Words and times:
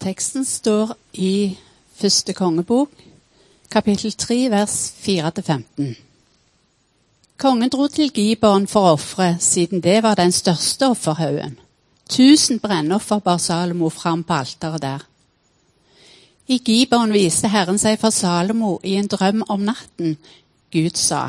Teksten 0.00 0.46
står 0.48 0.94
i 1.12 1.58
første 2.00 2.32
kongebok, 2.32 2.88
kapittel 3.68 4.14
3, 4.16 4.38
vers 4.48 4.76
4-15. 5.04 5.90
Kongen 7.36 7.68
dro 7.68 7.88
til 7.92 8.08
Gibon 8.08 8.64
for 8.64 8.88
å 8.88 8.94
ofre, 8.94 9.34
siden 9.44 9.84
det 9.84 9.98
var 10.00 10.16
den 10.16 10.32
største 10.32 10.88
offerhaugen. 10.94 11.58
Tusen 12.08 12.62
brennoffer 12.64 13.20
bar 13.20 13.44
Salomo 13.44 13.92
fram 13.92 14.24
på 14.24 14.40
alteret 14.40 14.86
der. 14.86 15.06
I 16.48 16.62
Gibon 16.64 17.12
viste 17.12 17.52
Herren 17.52 17.78
seg 17.78 18.00
for 18.00 18.08
Salomo 18.08 18.78
i 18.80 18.96
en 18.96 19.08
drøm 19.08 19.44
om 19.52 19.68
natten. 19.68 20.16
Gud 20.72 20.96
sa, 20.96 21.26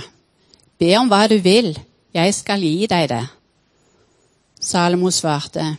Be 0.79 0.95
om 0.95 1.11
hva 1.11 1.25
du 1.27 1.41
vil, 1.43 1.73
jeg 2.15 2.39
skal 2.39 2.63
gi 2.63 2.87
deg 2.87 3.11
det. 3.11 3.25
Salomo 4.63 5.11
svarte, 5.11 5.73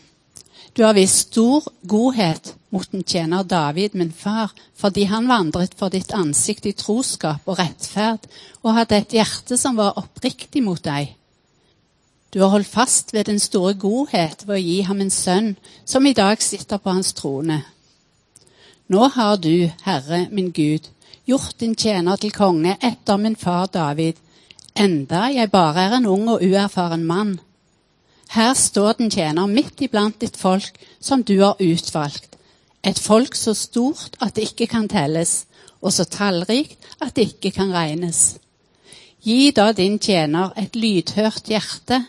Du 0.76 0.84
har 0.84 0.92
vist 0.92 1.30
stor 1.32 1.72
godhet 1.88 2.58
mot 2.72 2.94
en 2.94 3.04
tjener 3.04 3.44
David, 3.44 3.94
min 3.94 4.12
far, 4.12 4.52
fordi 4.74 5.04
han 5.10 5.28
vandret 5.28 5.74
for 5.76 5.92
ditt 5.92 6.14
ansikt 6.16 6.66
i 6.66 6.72
troskap 6.76 7.44
og 7.46 7.58
rettferd 7.60 8.24
og 8.62 8.76
hadde 8.78 9.02
et 9.02 9.16
hjerte 9.18 9.58
som 9.60 9.76
var 9.76 9.98
oppriktig 10.00 10.64
mot 10.64 10.80
deg. 10.82 11.12
Du 12.32 12.40
har 12.40 12.54
holdt 12.54 12.70
fast 12.72 13.12
ved 13.12 13.28
den 13.28 13.40
store 13.42 13.74
godhet 13.76 14.46
ved 14.46 14.56
å 14.56 14.64
gi 14.64 14.78
ham 14.88 15.04
en 15.04 15.12
sønn, 15.12 15.52
som 15.84 16.06
i 16.08 16.14
dag 16.16 16.40
sitter 16.40 16.80
på 16.80 16.94
hans 16.96 17.12
trone. 17.12 17.60
Nå 18.88 19.08
har 19.14 19.36
du, 19.36 19.68
Herre 19.84 20.26
min 20.32 20.48
Gud, 20.52 20.88
gjort 21.28 21.58
din 21.60 21.76
tjener 21.76 22.16
til 22.16 22.32
konge 22.32 22.78
etter 22.80 23.20
min 23.20 23.36
far 23.36 23.68
David, 23.72 24.16
enda 24.72 25.26
jeg 25.28 25.52
bare 25.52 25.86
er 25.86 25.98
en 25.98 26.08
ung 26.08 26.24
og 26.32 26.40
uerfaren 26.40 27.04
mann. 27.04 27.36
Her 28.32 28.54
står 28.56 28.96
den 28.96 29.12
tjener 29.12 29.46
midt 29.46 29.84
iblant 29.84 30.16
ditt 30.24 30.38
folk, 30.40 30.72
som 31.00 31.20
du 31.20 31.36
har 31.42 31.60
utvalgt. 31.60 32.38
Et 32.82 32.98
folk 32.98 33.36
så 33.38 33.54
stort 33.54 34.16
at 34.20 34.34
det 34.36 34.50
ikke 34.50 34.66
kan 34.66 34.88
telles, 34.90 35.44
og 35.82 35.92
så 35.94 36.06
tallrikt 36.06 36.78
at 37.02 37.14
det 37.16 37.28
ikke 37.32 37.52
kan 37.54 37.70
regnes. 37.74 38.38
Gi 39.22 39.52
da 39.54 39.70
din 39.72 40.00
tjener 40.02 40.50
et 40.58 40.74
lydhørt 40.74 41.46
hjerte, 41.50 42.00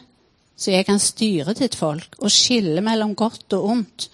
så 0.58 0.74
jeg 0.74 0.86
kan 0.88 1.02
styre 1.02 1.54
ditt 1.58 1.76
folk 1.78 2.18
og 2.20 2.32
skille 2.34 2.82
mellom 2.82 3.14
godt 3.18 3.54
og 3.58 3.70
ondt. 3.76 4.10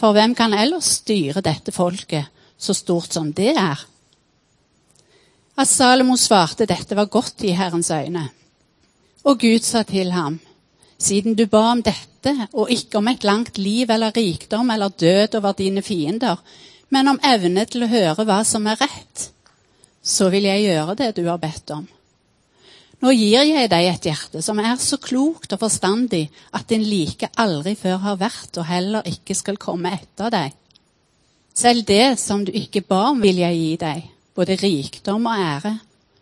For 0.00 0.16
hvem 0.16 0.34
kan 0.36 0.54
ellers 0.56 0.88
styre 1.02 1.42
dette 1.44 1.72
folket, 1.72 2.28
så 2.56 2.76
stort 2.76 3.12
som 3.12 3.32
det 3.36 3.52
er? 3.56 3.80
At 5.60 5.68
Salomo 5.68 6.16
svarte 6.16 6.68
dette 6.68 6.96
var 6.96 7.10
godt 7.12 7.44
i 7.44 7.52
Herrens 7.56 7.90
øyne. 7.92 8.28
Og 9.28 9.40
Gud 9.40 9.60
sa 9.60 9.82
til 9.84 10.12
ham, 10.16 10.38
siden 11.00 11.36
du 11.36 11.46
ba 11.48 11.70
om 11.72 11.82
dette, 11.82 12.34
og 12.52 12.70
ikke 12.70 13.00
om 13.00 13.08
et 13.08 13.24
langt 13.24 13.58
liv 13.58 13.90
eller 13.90 14.12
rikdom 14.16 14.70
eller 14.70 14.92
død 14.92 15.38
over 15.40 15.56
dine 15.56 15.82
fiender, 15.82 16.40
men 16.90 17.08
om 17.08 17.20
evne 17.24 17.64
til 17.70 17.86
å 17.86 17.90
høre 17.90 18.26
hva 18.26 18.42
som 18.44 18.66
er 18.68 18.80
rett, 18.80 19.30
så 20.02 20.28
vil 20.32 20.48
jeg 20.48 20.66
gjøre 20.66 20.98
det 20.98 21.14
du 21.16 21.24
har 21.28 21.40
bedt 21.40 21.72
om. 21.76 21.86
Nå 23.00 23.12
gir 23.16 23.46
jeg 23.48 23.68
deg 23.72 23.86
et 23.88 24.06
hjerte 24.10 24.42
som 24.44 24.58
er 24.60 24.74
så 24.76 24.98
klokt 25.00 25.54
og 25.56 25.62
forstandig 25.62 26.26
at 26.52 26.66
din 26.68 26.82
like 26.84 27.30
aldri 27.40 27.72
før 27.78 28.02
har 28.02 28.18
vært 28.20 28.58
og 28.60 28.68
heller 28.68 29.06
ikke 29.08 29.36
skal 29.38 29.56
komme 29.60 29.94
etter 29.96 30.28
deg. 30.34 30.56
Selv 31.56 31.86
det 31.88 32.18
som 32.20 32.44
du 32.44 32.52
ikke 32.52 32.84
ba 32.84 33.06
om, 33.10 33.22
vil 33.24 33.40
jeg 33.40 33.56
gi 33.56 33.70
deg, 33.80 34.04
både 34.36 34.58
rikdom 34.60 35.30
og 35.30 35.46
ære. 35.46 35.72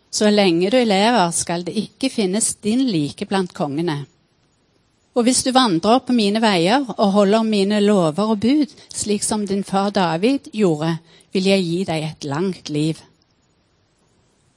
Så 0.09 0.31
lenge 0.31 0.71
du 0.71 0.79
lever, 0.79 1.35
skal 1.35 1.67
det 1.67 1.75
ikke 1.77 2.09
finnes 2.09 2.55
din 2.63 2.87
like 2.87 3.27
blant 3.29 3.53
kongene. 3.53 4.05
Og 5.19 5.25
hvis 5.27 5.41
du 5.43 5.49
vandrer 5.51 5.99
på 5.99 6.13
mine 6.15 6.39
veier 6.39 6.85
og 6.93 7.09
holder 7.11 7.43
mine 7.43 7.81
lover 7.83 8.29
og 8.31 8.37
bud, 8.39 8.71
slik 8.95 9.25
som 9.25 9.41
din 9.43 9.65
far 9.67 9.89
David 9.91 10.45
gjorde, 10.55 10.93
vil 11.35 11.49
jeg 11.49 11.65
gi 11.65 11.79
deg 11.89 12.05
et 12.07 12.27
langt 12.29 12.69
liv. 12.71 13.01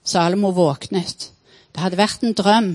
Salomo 0.06 0.52
våknet. 0.54 1.32
Det 1.74 1.82
hadde 1.82 1.98
vært 1.98 2.22
en 2.22 2.36
drøm. 2.38 2.68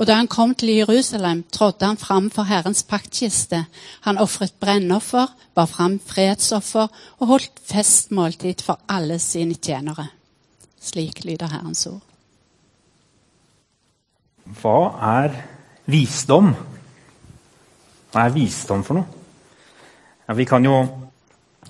Og 0.00 0.08
da 0.08 0.16
han 0.18 0.30
kom 0.32 0.56
til 0.58 0.72
Jerusalem, 0.80 1.44
trådte 1.52 1.92
han 1.92 2.00
fram 2.00 2.26
for 2.34 2.50
Herrens 2.50 2.82
paktkiste. 2.82 3.62
Han 4.08 4.18
ofret 4.18 4.56
brennoffer, 4.58 5.30
bar 5.54 5.70
fram 5.70 6.00
fredsoffer 6.02 6.90
og 7.20 7.30
holdt 7.30 7.62
festmåltid 7.70 8.64
for 8.66 8.82
alle 8.90 9.20
sine 9.22 9.54
tjenere. 9.54 10.08
Slik 10.82 11.22
lyder 11.22 11.54
Herrens 11.54 11.86
ord. 11.86 12.02
Hva 14.58 14.78
er 15.20 15.38
visdom? 15.86 16.50
Hva 18.10 18.26
er 18.26 18.34
visdom 18.34 18.82
for 18.86 18.98
noe? 18.98 19.18
Ja, 20.26 20.34
vi 20.38 20.46
kan 20.46 20.64
jo 20.66 20.82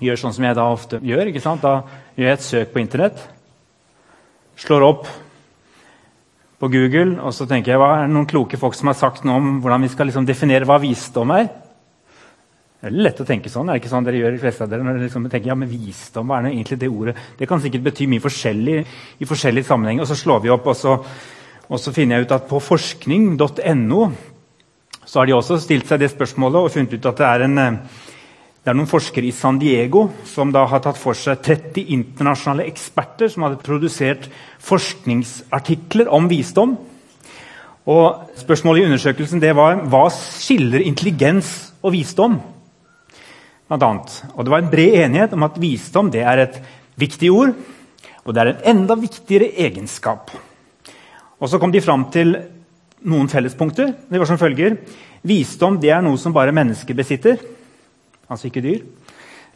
gjøre 0.00 0.20
sånn 0.20 0.34
som 0.36 0.44
jeg 0.46 0.56
da 0.56 0.68
ofte 0.72 1.00
gjør. 1.04 1.28
ikke 1.28 1.42
sant? 1.44 1.64
Da 1.64 1.82
gjør 2.16 2.30
jeg 2.30 2.38
et 2.38 2.46
søk 2.46 2.72
på 2.72 2.80
Internett. 2.80 3.20
Slår 4.60 4.84
opp 4.84 5.08
på 6.60 6.68
Google, 6.68 7.16
og 7.24 7.32
så 7.32 7.46
tenker 7.48 7.72
jeg 7.72 7.80
hva 7.80 7.90
er 7.96 8.06
det 8.06 8.12
noen 8.12 8.28
kloke 8.28 8.60
folk 8.60 8.76
som 8.76 8.90
har 8.90 8.98
sagt 8.98 9.24
noe 9.24 9.40
om 9.40 9.60
hvordan 9.64 9.84
vi 9.86 9.92
skal 9.92 10.10
liksom 10.10 10.26
definere 10.28 10.68
hva 10.68 10.76
visdom 10.80 11.32
er. 11.32 11.46
Det 12.80 12.88
er 12.88 12.96
lett 12.96 13.20
å 13.20 13.26
tenke 13.28 13.52
sånn. 13.52 13.68
er 13.68 13.76
det 13.76 13.82
ikke 13.82 13.92
sånn 13.92 14.06
dere 14.08 14.20
gjør 14.20 14.36
de 14.36 14.40
fleste 14.40 14.64
av 14.64 14.72
dere, 14.72 14.84
når 14.84 14.96
dere 14.96 15.06
liksom 15.08 15.28
tenker, 15.28 15.52
ja, 15.52 15.56
men 15.56 15.68
visdom, 15.68 16.28
hva 16.28 16.38
er 16.38 16.46
det 16.46 16.52
egentlig 16.54 16.78
det 16.80 16.88
ordet? 16.88 17.16
Det 17.36 17.48
kan 17.48 17.60
sikkert 17.60 17.84
bety 17.88 18.08
mye 18.08 18.24
forskjellig 18.24 18.76
i 19.20 19.28
forskjellige 19.28 19.68
sammenhenger. 19.68 20.04
Og 20.04 20.08
så 20.08 20.16
slår 20.16 20.44
vi 20.44 20.52
opp, 20.52 20.68
og 20.72 20.76
så, 20.76 20.96
og 21.68 21.80
så 21.80 21.92
finner 21.96 22.16
jeg 22.16 22.28
ut 22.28 22.36
at 22.36 22.48
på 22.48 22.60
forskning.no 22.64 24.00
så 25.10 25.18
har 25.18 25.26
de 25.26 25.34
også 25.34 25.58
stilt 25.58 25.88
seg 25.90 26.04
det 26.04 26.12
spørsmålet 26.12 26.60
og 26.60 26.70
funnet 26.70 26.92
ut 26.94 27.06
at 27.10 27.18
det 27.18 27.26
er, 27.26 27.42
en, 27.48 27.58
eh, 27.58 27.78
det 28.62 28.70
er 28.70 28.76
noen 28.78 28.90
forskere 28.90 29.26
i 29.26 29.34
San 29.34 29.56
Diego 29.58 30.04
som 30.28 30.52
da 30.54 30.62
har 30.70 30.84
tatt 30.84 31.00
for 31.00 31.18
seg 31.18 31.40
30 31.42 31.90
internasjonale 31.96 32.68
eksperter 32.70 33.32
som 33.32 33.42
hadde 33.42 33.58
produsert 33.66 34.28
forskningsartikler 34.62 36.12
om 36.14 36.28
visdom. 36.30 36.76
Og 37.90 38.36
Spørsmålet 38.38 38.84
i 38.84 38.86
undersøkelsen 38.86 39.42
det 39.42 39.50
var 39.58 39.82
hva 39.90 40.04
skiller 40.14 40.84
intelligens 40.86 41.72
og 41.82 41.96
visdom. 41.96 42.38
Annet. 43.70 44.14
Og 44.34 44.44
Det 44.44 44.50
var 44.50 44.62
en 44.62 44.70
bred 44.70 44.96
enighet 45.06 45.34
om 45.34 45.42
at 45.46 45.58
visdom 45.62 46.10
det 46.10 46.22
er 46.26 46.38
et 46.42 46.56
viktig 46.98 47.30
ord, 47.30 47.52
og 48.26 48.34
det 48.34 48.42
er 48.42 48.48
en 48.50 48.64
enda 48.76 48.94
viktigere 48.98 49.52
egenskap. 49.58 50.30
Og 51.40 51.48
Så 51.48 51.58
kom 51.58 51.72
de 51.72 51.80
fram 51.82 52.10
til 52.10 52.34
noen 53.08 53.28
fellespunkter. 53.30 53.94
Det 54.08 54.20
var 54.20 54.28
som 54.28 54.40
følger. 54.40 54.76
Visdom 55.26 55.78
det 55.80 55.92
er 55.92 56.02
noe 56.04 56.18
som 56.20 56.34
bare 56.34 56.54
mennesker 56.54 56.96
besitter, 56.96 57.40
altså 58.28 58.48
ikke 58.48 58.64
dyr. 58.64 58.80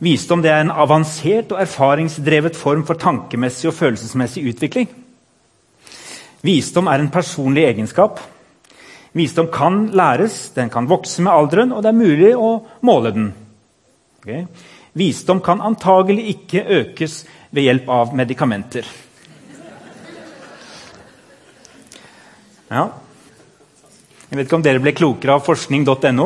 Visdom 0.05 0.43
det 0.43 0.51
er 0.51 0.65
en 0.65 0.75
avansert 0.75 1.53
og 1.55 1.61
erfaringsdrevet 1.63 2.57
form 2.59 2.83
for 2.87 2.99
tankemessig 3.01 3.71
og 3.71 3.77
følelsesmessig 3.79 4.43
utvikling. 4.51 4.91
Visdom 6.45 6.91
er 6.93 7.01
en 7.01 7.13
personlig 7.13 7.65
egenskap. 7.71 8.19
Visdom 9.15 9.49
kan 9.55 9.87
læres, 9.95 10.51
den 10.57 10.69
kan 10.71 10.89
vokse 10.91 11.23
med 11.23 11.33
alderen, 11.33 11.73
og 11.73 11.85
det 11.85 11.93
er 11.93 12.01
mulig 12.01 12.33
å 12.35 12.51
måle 12.85 13.15
den. 13.15 13.31
Okay. 14.21 14.45
Visdom 14.99 15.41
kan 15.45 15.63
antagelig 15.63 16.27
ikke 16.35 16.65
økes 16.81 17.23
ved 17.55 17.69
hjelp 17.69 17.89
av 17.89 18.13
medikamenter. 18.17 18.89
Ja, 22.75 22.89
jeg 24.35 24.41
vet 24.41 24.49
ikke 24.49 24.57
om 24.59 24.63
dere 24.67 24.83
ble 24.83 24.91
klokere 24.99 25.37
av 25.37 25.45
forskning.no. 25.47 26.25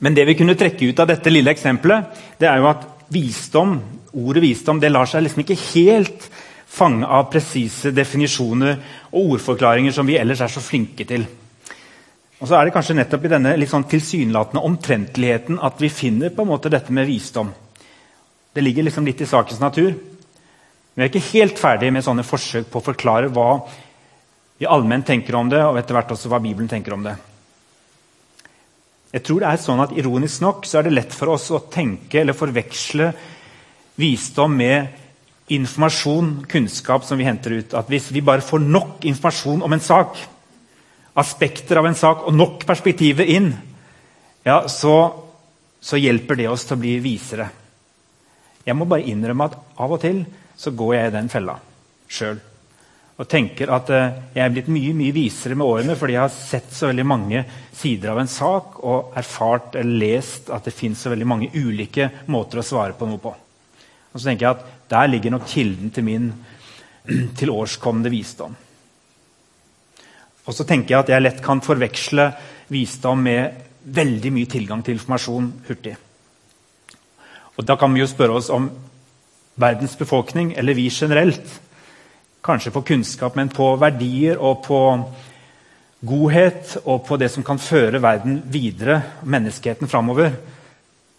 Men 0.00 0.14
det 0.16 0.24
vi 0.24 0.34
kunne 0.38 0.54
trekke 0.56 0.86
ut 0.88 1.00
av 1.02 1.10
dette 1.10 1.28
lille 1.28 1.52
eksempelet, 1.52 2.20
det 2.40 2.48
er 2.48 2.62
jo 2.62 2.70
at 2.70 2.86
visdom, 3.12 3.74
ordet 4.16 4.40
visdom 4.46 4.78
det 4.80 4.88
lar 4.88 5.04
seg 5.10 5.26
liksom 5.26 5.42
ikke 5.42 5.58
helt 5.74 6.24
fange 6.72 7.04
av 7.04 7.26
presise 7.28 7.92
definisjoner 7.92 8.78
og 9.10 9.34
ordforklaringer 9.34 9.92
som 9.92 10.08
vi 10.08 10.16
ellers 10.16 10.40
er 10.40 10.54
så 10.54 10.62
flinke 10.64 11.04
til. 11.10 11.26
Og 12.38 12.48
så 12.48 12.56
er 12.56 12.64
det 12.64 12.72
kanskje 12.78 12.96
nettopp 12.96 13.26
i 13.26 13.32
denne 13.34 13.52
litt 13.60 13.72
sånn 13.74 13.84
tilsynelatende 13.90 14.62
omtrentligheten 14.70 15.58
at 15.68 15.82
vi 15.82 15.90
finner 15.92 16.32
på 16.32 16.46
en 16.46 16.52
måte 16.54 16.72
dette 16.72 16.94
med 16.96 17.10
visdom. 17.10 17.50
Det 18.56 18.64
ligger 18.64 18.88
liksom 18.88 19.04
litt 19.04 19.20
i 19.20 19.28
sakens 19.28 19.60
natur. 19.60 19.92
Vi 19.92 21.04
er 21.04 21.12
ikke 21.12 21.28
helt 21.34 21.60
ferdig 21.60 21.92
med 21.92 22.08
sånne 22.08 22.24
forsøk 22.24 22.70
på 22.72 22.80
å 22.80 22.88
forklare 22.88 23.28
hva 23.36 23.50
vi 24.58 24.66
allment 24.66 25.06
tenker 25.06 25.36
om 25.38 25.50
det, 25.50 25.60
og 25.62 25.78
etter 25.78 25.94
hvert 25.94 26.10
også 26.14 26.30
hva 26.32 26.40
Bibelen 26.42 26.70
tenker 26.70 26.96
om 26.96 27.04
det. 27.06 27.14
Jeg 29.12 29.24
tror 29.24 29.40
det 29.40 29.50
er 29.50 29.60
sånn 29.62 29.80
at 29.80 29.92
Ironisk 29.96 30.42
nok 30.44 30.66
så 30.68 30.80
er 30.80 30.88
det 30.88 30.96
lett 30.96 31.14
for 31.16 31.32
oss 31.32 31.46
å 31.54 31.62
tenke 31.72 32.20
eller 32.20 32.36
forveksle 32.36 33.12
visdom 33.98 34.56
med 34.58 35.06
informasjon, 35.54 36.42
kunnskap 36.50 37.06
som 37.08 37.16
vi 37.18 37.24
henter 37.24 37.56
ut. 37.56 37.74
At 37.74 37.88
Hvis 37.88 38.10
vi 38.12 38.20
bare 38.20 38.44
får 38.44 38.60
nok 38.60 39.06
informasjon 39.08 39.62
om 39.64 39.72
en 39.72 39.80
sak, 39.80 40.18
aspekter 41.18 41.80
av 41.80 41.88
en 41.88 41.96
sak 41.98 42.26
og 42.28 42.36
nok 42.36 42.66
perspektiver 42.68 43.30
inn, 43.32 43.48
ja, 44.44 44.60
så, 44.68 44.98
så 45.80 45.96
hjelper 45.96 46.38
det 46.38 46.50
oss 46.50 46.66
til 46.68 46.76
å 46.76 46.82
bli 46.82 46.98
visere. 47.04 47.48
Jeg 48.66 48.76
må 48.76 48.84
bare 48.84 49.08
innrømme 49.08 49.48
at 49.48 49.56
av 49.80 49.96
og 49.96 50.02
til 50.04 50.22
så 50.58 50.74
går 50.76 50.94
jeg 50.98 51.08
i 51.08 51.16
den 51.16 51.32
fella 51.32 51.56
sjøl. 52.12 52.42
Og 53.18 53.26
tenker 53.26 53.70
at 53.74 53.90
eh, 53.90 54.18
jeg 54.36 54.44
er 54.44 54.52
blitt 54.54 54.70
mye 54.70 54.94
mye 54.94 55.14
visere 55.14 55.56
med 55.58 55.66
årene 55.66 55.96
fordi 55.98 56.14
jeg 56.14 56.22
har 56.22 56.34
sett 56.34 56.70
så 56.74 56.90
veldig 56.90 57.06
mange 57.08 57.42
sider 57.74 58.12
av 58.12 58.20
en 58.22 58.30
sak 58.30 58.78
og 58.86 59.18
erfart 59.18 59.78
eller 59.80 60.04
lest 60.04 60.52
at 60.54 60.68
det 60.68 60.74
fins 60.76 61.02
så 61.02 61.10
veldig 61.10 61.26
mange 61.26 61.50
ulike 61.54 62.10
måter 62.30 62.62
å 62.62 62.66
svare 62.66 62.94
på 62.98 63.08
noe 63.10 63.22
på. 63.22 63.34
Og 64.12 64.20
så 64.20 64.30
tenker 64.30 64.46
jeg 64.46 64.56
at 64.56 64.74
Der 64.88 65.08
ligger 65.10 65.34
nok 65.34 65.44
kilden 65.44 65.90
til 65.92 66.04
min 66.06 66.30
tilårskomne 67.38 68.08
visdom. 68.08 68.54
Og 70.48 70.54
så 70.56 70.64
tenker 70.64 70.94
jeg 70.94 71.02
at 71.02 71.10
jeg 71.12 71.24
lett 71.26 71.42
kan 71.44 71.60
forveksle 71.60 72.30
visdom 72.72 73.20
med 73.26 73.66
veldig 73.84 74.32
mye 74.32 74.48
tilgang 74.48 74.80
til 74.84 74.96
informasjon 74.96 75.50
hurtig. 75.68 75.96
Og 77.58 77.66
Da 77.66 77.76
kan 77.76 77.92
vi 77.92 78.00
jo 78.00 78.08
spørre 78.08 78.38
oss 78.38 78.48
om 78.54 78.70
verdens 79.58 79.96
befolkning, 79.98 80.54
eller 80.56 80.74
vi 80.78 80.88
generelt, 80.88 81.60
kanskje 82.44 82.72
på 82.74 82.82
kunnskap, 82.82 83.36
men 83.36 83.50
på 83.52 83.72
verdier 83.80 84.38
og 84.38 84.62
på 84.66 84.80
godhet 86.00 86.76
og 86.84 87.02
på 87.06 87.18
det 87.18 87.30
som 87.32 87.44
kan 87.46 87.58
føre 87.58 88.02
verden 88.02 88.42
videre, 88.52 89.00
menneskeheten 89.26 89.90
framover, 89.90 90.30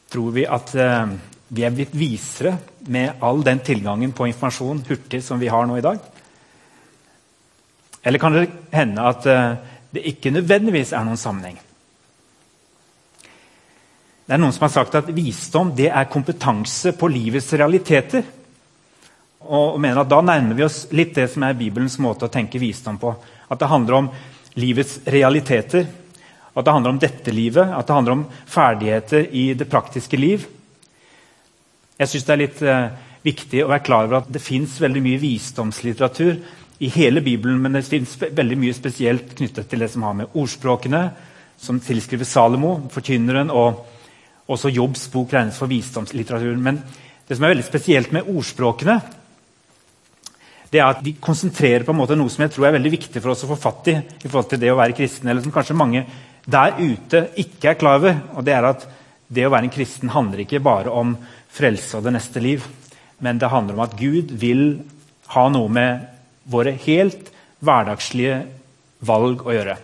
tror 0.10 0.31
vi 0.36 0.45
at 0.48 0.74
eh, 0.80 1.16
vi 1.50 1.66
er 1.66 1.74
blitt 1.75 1.95
visere 1.98 2.56
med 2.88 3.19
all 3.25 3.44
den 3.45 3.60
tilgangen 3.66 4.13
på 4.16 4.30
informasjon 4.30 4.86
hurtig 4.88 5.21
som 5.25 5.42
vi 5.42 5.51
har 5.51 5.68
nå 5.68 5.77
i 5.77 5.86
dag? 5.86 6.00
Eller 8.04 8.21
kan 8.21 8.33
det 8.33 8.48
hende 8.71 9.10
at 9.12 9.27
eh, 9.27 9.57
det 9.92 10.06
ikke 10.13 10.31
nødvendigvis 10.33 10.94
er 10.94 11.04
noen 11.06 11.19
sammenheng? 11.19 11.60
Det 14.30 14.36
er 14.36 14.42
Noen 14.44 14.54
som 14.54 14.68
har 14.68 14.69
sagt 14.69 14.94
at 14.94 15.07
visdom 15.10 15.71
det 15.74 15.88
er 15.89 16.06
kompetanse 16.06 16.92
på 16.94 17.07
livets 17.10 17.48
realiteter 17.57 18.21
og 19.39 19.80
mener 19.80 20.01
at 20.01 20.09
Da 20.09 20.19
nærmer 20.21 20.56
vi 20.57 20.65
oss 20.65 20.88
litt 20.91 21.15
det 21.15 21.30
som 21.31 21.44
er 21.47 21.57
Bibelens 21.57 21.97
måte 22.00 22.27
å 22.27 22.31
tenke 22.33 22.59
visdom 22.59 22.97
på. 23.00 23.13
At 23.50 23.59
det 23.59 23.71
handler 23.71 23.97
om 23.97 24.09
livets 24.59 25.00
realiteter, 25.07 25.88
at 26.53 26.65
det 26.65 26.74
handler 26.74 26.91
om 26.91 27.00
dette 27.00 27.31
livet, 27.31 27.71
at 27.71 27.88
det 27.88 27.95
handler 27.95 28.18
om 28.18 28.25
ferdigheter 28.50 29.30
i 29.31 29.53
det 29.53 29.69
praktiske 29.69 30.18
liv. 30.19 30.47
Jeg 32.00 32.12
syns 32.12 32.25
det 32.25 32.33
er 32.33 32.41
litt 32.41 32.62
eh, 32.63 32.89
viktig 33.24 33.63
å 33.63 33.69
være 33.71 33.86
klar 33.86 34.07
over 34.07 34.21
at 34.21 34.31
det 34.31 34.41
fins 34.44 34.77
veldig 34.81 35.03
mye 35.03 35.21
visdomslitteratur 35.21 36.39
i 36.80 36.89
hele 36.94 37.24
Bibelen, 37.24 37.59
men 37.62 37.75
det 37.75 37.85
fins 37.88 38.15
veldig 38.19 38.57
mye 38.59 38.75
spesielt 38.75 39.33
knyttet 39.35 39.69
til 39.69 39.83
det 39.83 39.89
som 39.92 40.03
har 40.07 40.15
med 40.15 40.35
ordspråkene, 40.39 41.03
som 41.59 41.80
tilskriver 41.83 42.27
Salomo, 42.27 42.77
forkynneren, 42.92 43.51
og 43.51 43.85
også 44.50 44.71
Jobbs 44.71 45.09
bok 45.12 45.35
regnes 45.35 45.59
for 45.59 45.71
visdomslitteraturen. 45.71 46.62
Men 46.63 46.80
det 47.27 47.35
som 47.35 47.45
er 47.45 47.53
veldig 47.53 47.68
spesielt 47.68 48.13
med 48.15 48.30
ordspråkene, 48.31 48.95
det 50.69 50.80
er 50.80 50.86
at 50.92 51.01
de 51.04 51.16
konsentrerer 51.18 51.86
på 51.86 51.94
en 51.94 51.98
måte 51.98 52.18
noe 52.18 52.30
som 52.30 52.44
jeg 52.45 52.54
tror 52.54 52.68
er 52.69 52.75
veldig 52.77 52.92
viktig 52.94 53.21
for 53.21 53.33
oss 53.33 53.44
å 53.45 53.50
få 53.50 53.57
fatt 53.57 53.89
i. 53.89 53.95
i 53.98 54.27
forhold 54.27 54.51
til 54.51 54.62
det 54.62 54.71
å 54.71 54.77
være 54.77 54.98
kristen, 54.98 55.30
eller 55.30 55.42
som 55.42 55.54
kanskje 55.54 55.77
mange 55.77 56.06
der 56.50 56.77
ute 56.77 57.25
ikke 57.42 57.71
er 57.71 57.80
klar 57.80 57.98
over. 58.00 58.21
og 58.36 58.45
det 58.45 58.54
er 58.54 58.69
at 58.69 58.88
det 59.27 59.45
å 59.45 59.51
være 59.54 59.69
en 59.69 59.74
kristen 59.74 60.10
handler 60.10 60.44
ikke 60.44 60.62
bare 60.62 60.89
om 60.89 61.16
frelse 61.54 61.98
og 61.98 62.06
det 62.06 62.13
neste 62.13 62.42
liv. 62.42 62.66
Men 63.19 63.38
det 63.38 63.50
handler 63.50 63.75
om 63.75 63.86
at 63.86 63.98
Gud 63.98 64.31
vil 64.31 64.81
ha 65.36 65.50
noe 65.50 65.69
med 65.69 66.07
våre 66.50 66.74
helt 66.86 67.30
hverdagslige 67.60 68.45
valg 69.06 69.45
å 69.45 69.54
gjøre. 69.54 69.77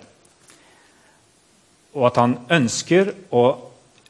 Og 1.95 2.07
at 2.09 2.17
han 2.19 2.37
ønsker 2.51 3.13
å 3.31 3.45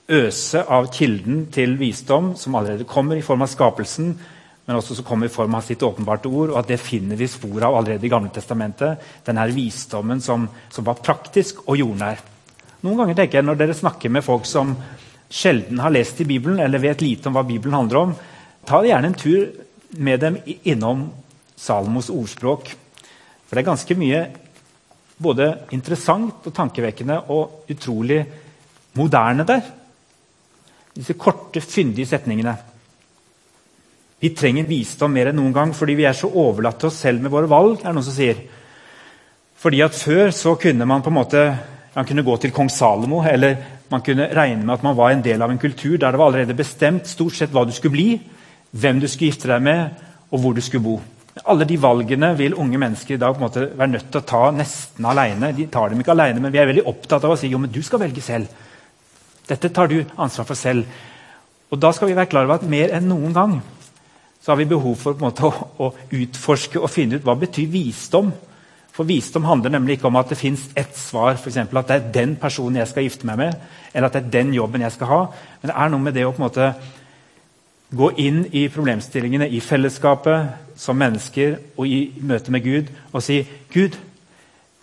øse 0.06 0.62
av 0.62 0.88
kilden 0.94 1.48
til 1.54 1.75
visdom 1.80 2.33
som 2.38 2.56
allerede 2.56 2.88
kommer 2.88 3.18
i 3.18 3.25
form 3.25 3.44
av 3.45 3.51
skapelsen, 3.51 4.13
men 4.65 4.79
også 4.79 4.97
som 4.97 5.06
kommer 5.06 5.29
i 5.29 5.33
form 5.33 5.56
av 5.57 5.65
sitt 5.65 5.83
åpenbarte 5.85 6.29
ord, 6.29 6.51
og 6.53 6.59
at 6.59 6.69
det 6.71 6.81
finner 6.81 7.19
vi 7.19 7.27
spor 7.29 7.67
av 7.67 7.77
allerede 7.77 8.07
i 8.07 8.09
Gamle 8.09 8.33
testamentet. 8.33 9.01
Denne 9.25 9.45
visdommen 9.53 10.21
som, 10.25 10.47
som, 10.73 10.88
var 10.88 11.03
praktisk 11.06 11.62
og 11.67 11.77
jordnær. 11.77 12.23
Noen 12.81 13.01
ganger 13.01 13.19
tenker 13.19 13.39
jeg 13.39 13.45
Når 13.45 13.59
dere 13.59 13.77
snakker 13.77 14.13
med 14.13 14.25
folk 14.25 14.50
som 14.50 14.73
sjelden 15.29 15.81
har 15.81 15.94
lest 15.94 16.21
i 16.21 16.27
Bibelen, 16.29 16.59
eller 16.59 16.81
vet 16.81 17.03
lite 17.06 17.29
om 17.29 17.38
hva 17.38 17.45
Bibelen 17.45 17.77
handler 17.77 18.01
om, 18.01 18.15
ta 18.65 18.81
gjerne 18.85 19.12
en 19.12 19.19
tur 19.19 19.53
med 20.01 20.19
dem 20.25 20.39
innom 20.63 21.07
Salomos 21.56 22.09
ordspråk. 22.09 22.73
For 23.45 23.53
det 23.53 23.62
er 23.62 23.69
ganske 23.69 23.97
mye 24.00 24.25
både 25.21 25.51
interessant 25.75 26.47
og 26.50 26.53
tankevekkende 26.56 27.21
og 27.31 27.69
utrolig 27.71 28.23
moderne 28.97 29.45
der. 29.47 29.62
Disse 30.95 31.13
korte, 31.19 31.62
fyndige 31.62 32.09
setningene. 32.09 32.56
Vi 34.25 34.31
trenger 34.33 34.66
visdom 34.66 35.12
mer 35.13 35.27
enn 35.30 35.36
noen 35.38 35.54
gang 35.54 35.72
fordi 35.77 35.94
vi 36.00 36.06
er 36.10 36.16
så 36.18 36.25
overlatt 36.42 36.80
til 36.81 36.89
oss 36.89 36.98
selv 37.04 37.22
med 37.22 37.30
våre 37.30 37.50
valg. 37.50 37.75
er 37.77 37.92
det 37.92 37.94
noen 37.94 38.06
som 38.07 38.16
sier. 38.16 38.39
Fordi 39.62 39.81
at 39.86 39.94
Før 39.94 40.31
så 40.33 40.56
kunne 40.57 40.86
man 40.89 41.04
på 41.06 41.12
en 41.12 41.18
måte, 41.19 41.42
man 41.94 42.07
kunne 42.10 42.24
gå 42.25 42.38
til 42.42 42.54
kong 42.56 42.72
Salomo 42.74 43.22
eller 43.22 43.57
man 43.92 44.01
kunne 44.01 44.31
regne 44.33 44.66
med 44.66 44.74
at 44.74 44.83
man 44.83 44.95
var 44.98 45.12
en 45.12 45.22
del 45.22 45.42
av 45.42 45.51
en 45.51 45.62
kultur 45.62 46.00
der 46.00 46.12
det 46.12 46.18
var 46.18 46.31
allerede 46.31 46.57
bestemt 46.57 47.06
stort 47.06 47.36
sett 47.38 47.54
hva 47.54 47.68
du 47.68 47.72
skulle 47.72 47.92
bli, 47.92 48.07
hvem 48.72 49.00
du 49.00 49.07
skulle 49.07 49.30
gifte 49.30 49.51
deg 49.51 49.62
med, 49.62 50.01
og 50.31 50.42
hvor 50.42 50.57
du 50.57 50.62
skulle 50.62 50.83
bo. 50.88 50.95
Alle 51.45 51.69
de 51.69 51.77
valgene 51.77 52.33
vil 52.36 52.57
unge 52.57 52.81
mennesker 52.81 53.16
i 53.16 53.22
dag 53.22 53.36
på 53.36 53.44
en 53.44 53.45
måte 53.45 53.68
være 53.77 53.94
nødt 53.94 54.10
til 54.10 54.24
å 54.24 54.30
ta 54.31 54.42
nesten 54.57 55.06
alene. 55.06 55.54
De 55.54 55.68
tar 55.69 55.94
dem 55.94 56.01
ikke 56.01 56.16
alene, 56.18 56.42
men 56.42 56.51
vi 56.51 56.63
er 56.63 56.72
veldig 56.72 56.88
opptatt 56.89 57.30
av 57.30 57.36
å 57.36 57.38
si 57.38 57.54
jo, 57.54 57.62
men 57.62 57.69
du 57.69 57.83
skal 57.83 58.01
velge 58.01 58.25
selv. 58.25 58.50
Dette 59.45 59.69
tar 59.69 59.94
du 59.94 60.01
ansvar 60.18 60.50
for 60.50 60.57
selv. 60.57 60.89
Og 61.69 61.77
Da 61.77 61.94
skal 61.94 62.07
vi 62.07 62.18
være 62.18 62.33
klar 62.33 62.50
over 62.50 62.57
at 62.57 62.69
mer 62.69 62.89
enn 62.89 63.10
noen 63.13 63.33
gang 63.33 63.62
så 64.45 64.51
har 64.51 64.59
vi 64.59 64.68
behov 64.69 65.00
for 65.01 65.18
måte, 65.18 65.42
å, 65.42 65.69
å, 65.81 65.88
utforske 66.13 66.77
og 66.77 66.92
finne 66.94 67.18
ut 67.18 67.24
hva 67.25 67.33
betyr 67.42 67.65
visdom. 67.65 68.27
For 68.94 69.09
visdom 69.09 69.47
handler 69.50 69.74
nemlig 69.74 69.97
ikke 69.97 70.12
om 70.12 70.19
at 70.19 70.30
det 70.30 70.38
fins 70.38 70.68
ett 70.77 70.94
svar, 70.94 71.33
f.eks. 71.33 71.57
at 71.65 71.89
det 71.89 71.95
er 71.95 72.12
den 72.13 72.36
personen 72.38 72.77
jeg 72.77 72.92
skal 72.92 73.07
gifte 73.07 73.25
meg 73.25 73.39
med, 73.42 73.57
eller 73.89 74.07
at 74.07 74.19
det 74.19 74.21
er 74.21 74.36
den 74.36 74.53
jobben 74.53 74.86
jeg 74.86 74.94
skal 74.94 75.09
ha. 75.09 75.19
Men 75.63 75.71
det 75.71 75.77
er 75.81 75.89
noe 75.89 76.06
med 76.06 76.13
det 76.19 76.27
å 76.27 76.36
på 76.36 76.44
en 76.44 76.45
måte 76.45 76.69
gå 77.97 78.12
inn 78.21 78.44
i 78.53 78.68
problemstillingene 78.69 79.50
i 79.50 79.63
fellesskapet 79.65 80.77
som 80.77 81.01
mennesker 81.01 81.57
og 81.74 81.89
i 81.89 82.00
møte 82.21 82.53
med 82.53 82.69
Gud 82.69 82.94
og 83.15 83.25
si 83.25 83.41
Gud, 83.74 83.98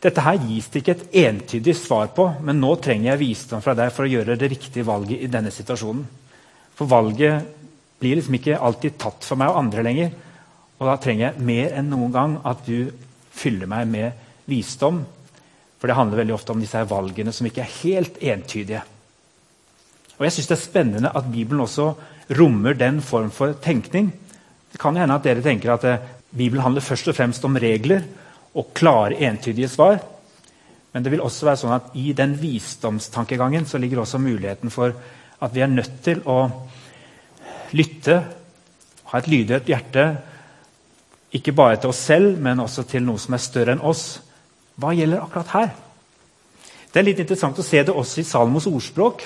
dette 0.03 0.26
her 0.26 0.43
gis 0.43 0.73
det 0.75 0.82
ikke 0.82 0.97
et 0.97 1.19
entydig 1.29 1.79
svar 1.79 2.11
på, 2.17 2.32
men 2.43 2.58
nå 2.58 2.75
trenger 2.82 3.12
jeg 3.12 3.23
visdom 3.29 3.62
fra 3.62 3.79
deg 3.79 3.94
for 3.94 4.08
å 4.08 4.11
gjøre 4.11 4.35
det 4.35 4.50
riktige 4.56 4.91
valget 4.91 5.23
i 5.23 5.31
denne 5.31 5.55
situasjonen. 5.55 6.03
For 6.75 6.91
valget 6.91 7.62
blir 8.03 8.19
liksom 8.19 8.37
ikke 8.37 8.59
alltid 8.59 8.99
tatt 9.01 9.25
for 9.27 9.39
meg 9.41 9.53
og 9.53 9.63
andre 9.63 9.87
lenger. 9.87 10.13
Og 10.81 10.89
da 10.89 10.99
trenger 10.99 11.29
jeg 11.29 11.47
mer 11.47 11.75
enn 11.79 11.91
noen 11.93 12.15
gang 12.15 12.39
at 12.49 12.65
du 12.67 12.91
fyller 13.33 13.71
meg 13.71 13.87
med 13.91 14.25
visdom. 14.51 15.05
For 15.79 15.91
det 15.91 15.97
handler 15.99 16.23
veldig 16.23 16.35
ofte 16.35 16.55
om 16.55 16.63
disse 16.63 16.83
valgene 16.91 17.35
som 17.35 17.47
ikke 17.47 17.63
er 17.65 17.77
helt 17.83 18.19
entydige. 18.19 18.83
Og 20.19 20.27
jeg 20.27 20.35
synes 20.37 20.49
Det 20.49 20.57
er 20.57 20.67
spennende 20.67 21.11
at 21.15 21.31
Bibelen 21.33 21.63
også 21.65 21.93
rommer 22.39 22.75
den 22.79 23.01
form 23.03 23.31
for 23.31 23.55
tenkning. 23.63 24.13
Det 24.73 24.81
kan 24.81 24.97
hende 24.97 25.15
at 25.15 25.25
dere 25.25 25.43
tenker 25.43 25.73
at 25.75 25.85
eh, 25.85 26.03
Bibelen 26.31 26.63
handler 26.63 26.81
først 26.81 27.09
og 27.09 27.17
fremst 27.17 27.44
om 27.44 27.56
regler 27.56 28.03
og 28.55 28.71
klare, 28.75 29.19
entydige 29.19 29.69
svar. 29.69 29.99
Men 30.93 31.05
det 31.05 31.13
vil 31.13 31.25
også 31.25 31.47
være 31.49 31.61
sånn 31.61 31.75
at 31.75 31.91
i 31.97 32.13
den 32.17 32.37
visdomstankegangen 32.41 33.67
så 33.69 33.81
ligger 33.81 34.03
også 34.03 34.21
muligheten 34.21 34.71
for 34.71 34.94
at 35.43 35.55
vi 35.55 35.65
er 35.65 35.73
nødt 35.73 35.99
til 36.05 36.23
å 36.29 36.39
lytte, 37.76 38.19
ha 39.10 39.20
et 39.20 39.29
lydhørt 39.31 39.69
hjerte, 39.69 40.06
ikke 41.32 41.55
bare 41.56 41.79
til 41.81 41.93
oss 41.93 42.02
selv, 42.10 42.36
men 42.41 42.60
også 42.60 42.84
til 42.88 43.05
noe 43.06 43.20
som 43.20 43.36
er 43.36 43.43
større 43.43 43.76
enn 43.76 43.84
oss. 43.84 44.20
Hva 44.81 44.93
gjelder 44.96 45.22
akkurat 45.22 45.55
her? 45.56 45.70
Det 46.93 47.00
er 47.00 47.06
litt 47.06 47.22
interessant 47.24 47.56
å 47.56 47.64
se 47.64 47.81
det 47.81 47.94
også 47.94 48.20
i 48.20 48.26
Salmos 48.29 48.69
ordspråk. 48.69 49.24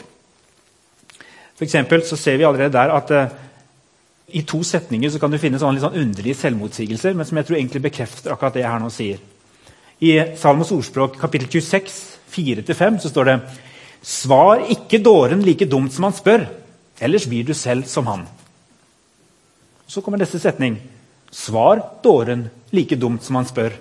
For 1.59 1.67
så 1.67 2.19
ser 2.21 2.37
vi 2.39 2.47
allerede 2.47 2.77
der 2.77 2.93
at 2.95 3.11
uh, 3.11 3.33
i 4.29 4.43
to 4.47 4.61
setninger 4.67 5.19
kan 5.19 5.33
du 5.33 5.39
finne 5.39 5.59
sånne, 5.59 5.81
sånn 5.83 5.99
underlige 5.99 6.39
selvmotsigelser, 6.39 7.15
men 7.15 7.27
som 7.27 7.39
jeg 7.39 7.49
tror 7.49 7.59
egentlig 7.59 7.83
bekrefter 7.89 8.35
akkurat 8.35 8.55
det 8.55 8.63
jeg 8.63 8.71
her 8.71 8.83
nå 8.83 8.91
sier. 8.93 9.23
I 10.05 10.13
Salmos 10.39 10.71
ordspråk 10.77 11.17
kapittel 11.19 11.49
26, 11.49 11.97
4-5, 12.31 13.01
så 13.03 13.11
står 13.11 13.31
det 13.31 13.37
Svar 14.07 14.67
ikke 14.71 15.01
dåren 15.03 15.41
like 15.43 15.67
dumt 15.67 15.95
som 15.95 16.07
han 16.07 16.15
spør, 16.15 16.45
ellers 17.03 17.27
blir 17.27 17.47
du 17.49 17.55
selv 17.57 17.89
som 17.91 18.07
han. 18.07 18.27
Så 19.87 20.03
kommer 20.03 20.19
neste 20.19 20.41
setning. 20.43 20.79
Svar 21.31 21.83
dåren 22.03 22.49
like 22.75 22.97
dumt 22.97 23.23
som 23.23 23.39
han 23.39 23.47
spør, 23.47 23.75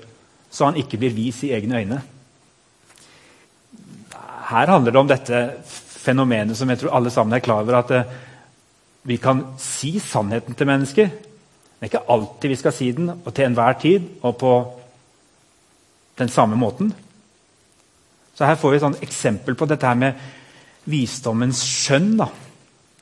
så 0.51 0.69
han 0.69 0.77
ikke 0.79 0.99
blir 1.01 1.13
vis 1.15 1.43
i 1.45 1.53
egne 1.55 1.81
øyne. 1.81 2.01
Her 4.45 4.69
handler 4.69 4.93
det 4.93 5.01
om 5.01 5.09
dette 5.09 5.41
fenomenet 6.05 6.57
som 6.57 6.69
jeg 6.69 6.81
tror 6.81 6.93
alle 6.95 7.11
sammen 7.13 7.33
er 7.33 7.43
klar 7.43 7.63
over. 7.65 7.79
At 7.79 7.91
eh, 7.91 8.13
vi 9.05 9.17
kan 9.21 9.41
si 9.61 9.95
sannheten 9.99 10.57
til 10.57 10.69
mennesker. 10.69 11.09
Det 11.09 11.81
er 11.81 11.91
ikke 11.91 12.05
alltid 12.09 12.53
vi 12.53 12.59
skal 12.59 12.73
si 12.73 12.91
den, 12.95 13.09
og 13.09 13.33
til 13.33 13.45
enhver 13.45 13.77
tid 13.81 14.05
og 14.21 14.37
på 14.41 14.53
den 16.17 16.29
samme 16.29 16.55
måten. 16.55 16.93
Så 18.35 18.45
Her 18.45 18.55
får 18.55 18.71
vi 18.71 18.77
et 18.77 19.03
eksempel 19.03 19.55
på 19.55 19.65
dette 19.65 19.87
her 19.87 19.95
med 19.95 20.13
visdommens 20.85 21.61
skjønn, 21.63 22.17
da, 22.19 22.27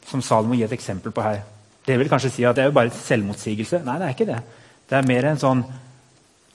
som 0.07 0.21
Salomo 0.21 0.55
gir 0.55 0.65
et 0.65 0.77
eksempel 0.77 1.11
på 1.11 1.21
her. 1.21 1.41
Det 1.85 1.97
vil 1.99 2.09
kanskje 2.11 2.31
si 2.31 2.45
at 2.47 2.55
det 2.55 2.63
er 2.63 2.69
jo 2.71 2.77
bare 2.77 2.93
selvmotsigelse. 2.95 3.81
Nei, 3.83 3.97
det 3.99 4.07
er 4.07 4.15
ikke 4.15 4.29
det. 4.29 4.41
Det 4.89 4.97
er 4.97 5.07
mer 5.07 5.27
en 5.29 5.41
sånn 5.41 5.63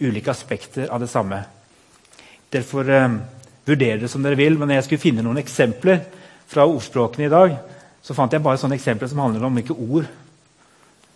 ulike 0.00 0.32
aspekter 0.32 0.88
av 0.88 1.02
det 1.02 1.10
samme. 1.10 1.42
Dere 2.48 2.64
får 2.64 2.92
eh, 2.94 3.18
vurdere 3.68 4.00
det 4.04 4.08
som 4.12 4.24
dere 4.24 4.38
vil, 4.38 4.56
men 4.56 4.70
når 4.70 4.80
jeg 4.80 4.86
skulle 4.88 5.04
finne 5.04 5.24
noen 5.26 5.40
eksempler 5.42 6.00
fra 6.48 6.64
ordspråkene 6.68 7.26
i 7.26 7.32
dag, 7.32 7.58
så 8.00 8.16
fant 8.16 8.32
jeg 8.32 8.44
bare 8.44 8.60
sånne 8.60 8.78
eksempler 8.78 9.10
som 9.10 9.20
handler 9.20 9.44
om 9.44 9.58
hvilke 9.58 9.76
ord 9.76 10.08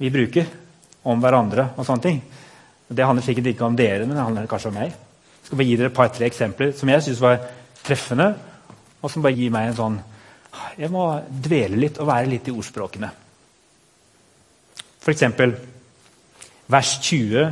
vi 0.03 0.11
bruker 0.13 0.51
om 1.09 1.21
hverandre. 1.23 1.71
og 1.77 1.87
sånne 1.87 2.03
ting. 2.03 2.23
Det 2.89 3.05
handler 3.07 3.25
sikkert 3.25 3.47
ikke 3.47 3.65
om 3.65 3.77
dere, 3.77 4.05
men 4.05 4.17
det 4.17 4.25
handler 4.25 4.51
kanskje 4.51 4.69
om 4.69 4.77
meg. 4.77 4.93
Jeg 4.93 5.49
skal 5.49 5.59
bare 5.59 5.67
gi 5.67 5.77
dere 5.77 5.91
et 5.91 5.97
par-tre 5.97 6.27
eksempler 6.27 6.73
som 6.77 6.89
jeg 6.89 7.03
syns 7.07 7.23
var 7.23 7.39
treffende, 7.83 8.35
og 9.01 9.11
som 9.11 9.23
bare 9.25 9.39
gir 9.39 9.51
meg 9.51 9.71
en 9.71 9.79
sånn 9.79 10.01
Jeg 10.77 10.91
må 10.93 11.07
dvele 11.27 11.79
litt 11.81 11.97
og 11.97 12.11
være 12.11 12.29
litt 12.29 12.49
i 12.49 12.53
ordspråkene. 12.53 13.09
F.eks. 15.03 15.23
vers 16.71 16.99
20 17.03 17.47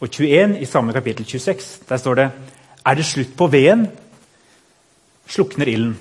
og 0.00 0.08
21 0.08 0.60
i 0.60 0.68
samme 0.68 0.92
kapittel 0.96 1.26
26. 1.26 1.84
Der 1.88 1.96
står 1.96 2.14
det 2.14 2.30
Er 2.86 2.94
det 2.94 3.04
slutt 3.04 3.36
på 3.36 3.46
veden, 3.46 3.88
slukner 5.28 5.68
ilden. 5.68 5.98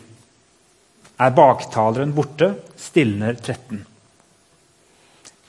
Er 1.19 1.36
baktaleren 1.36 2.13
borte, 2.15 2.55
stilner 2.77 3.33
13. 3.33 3.86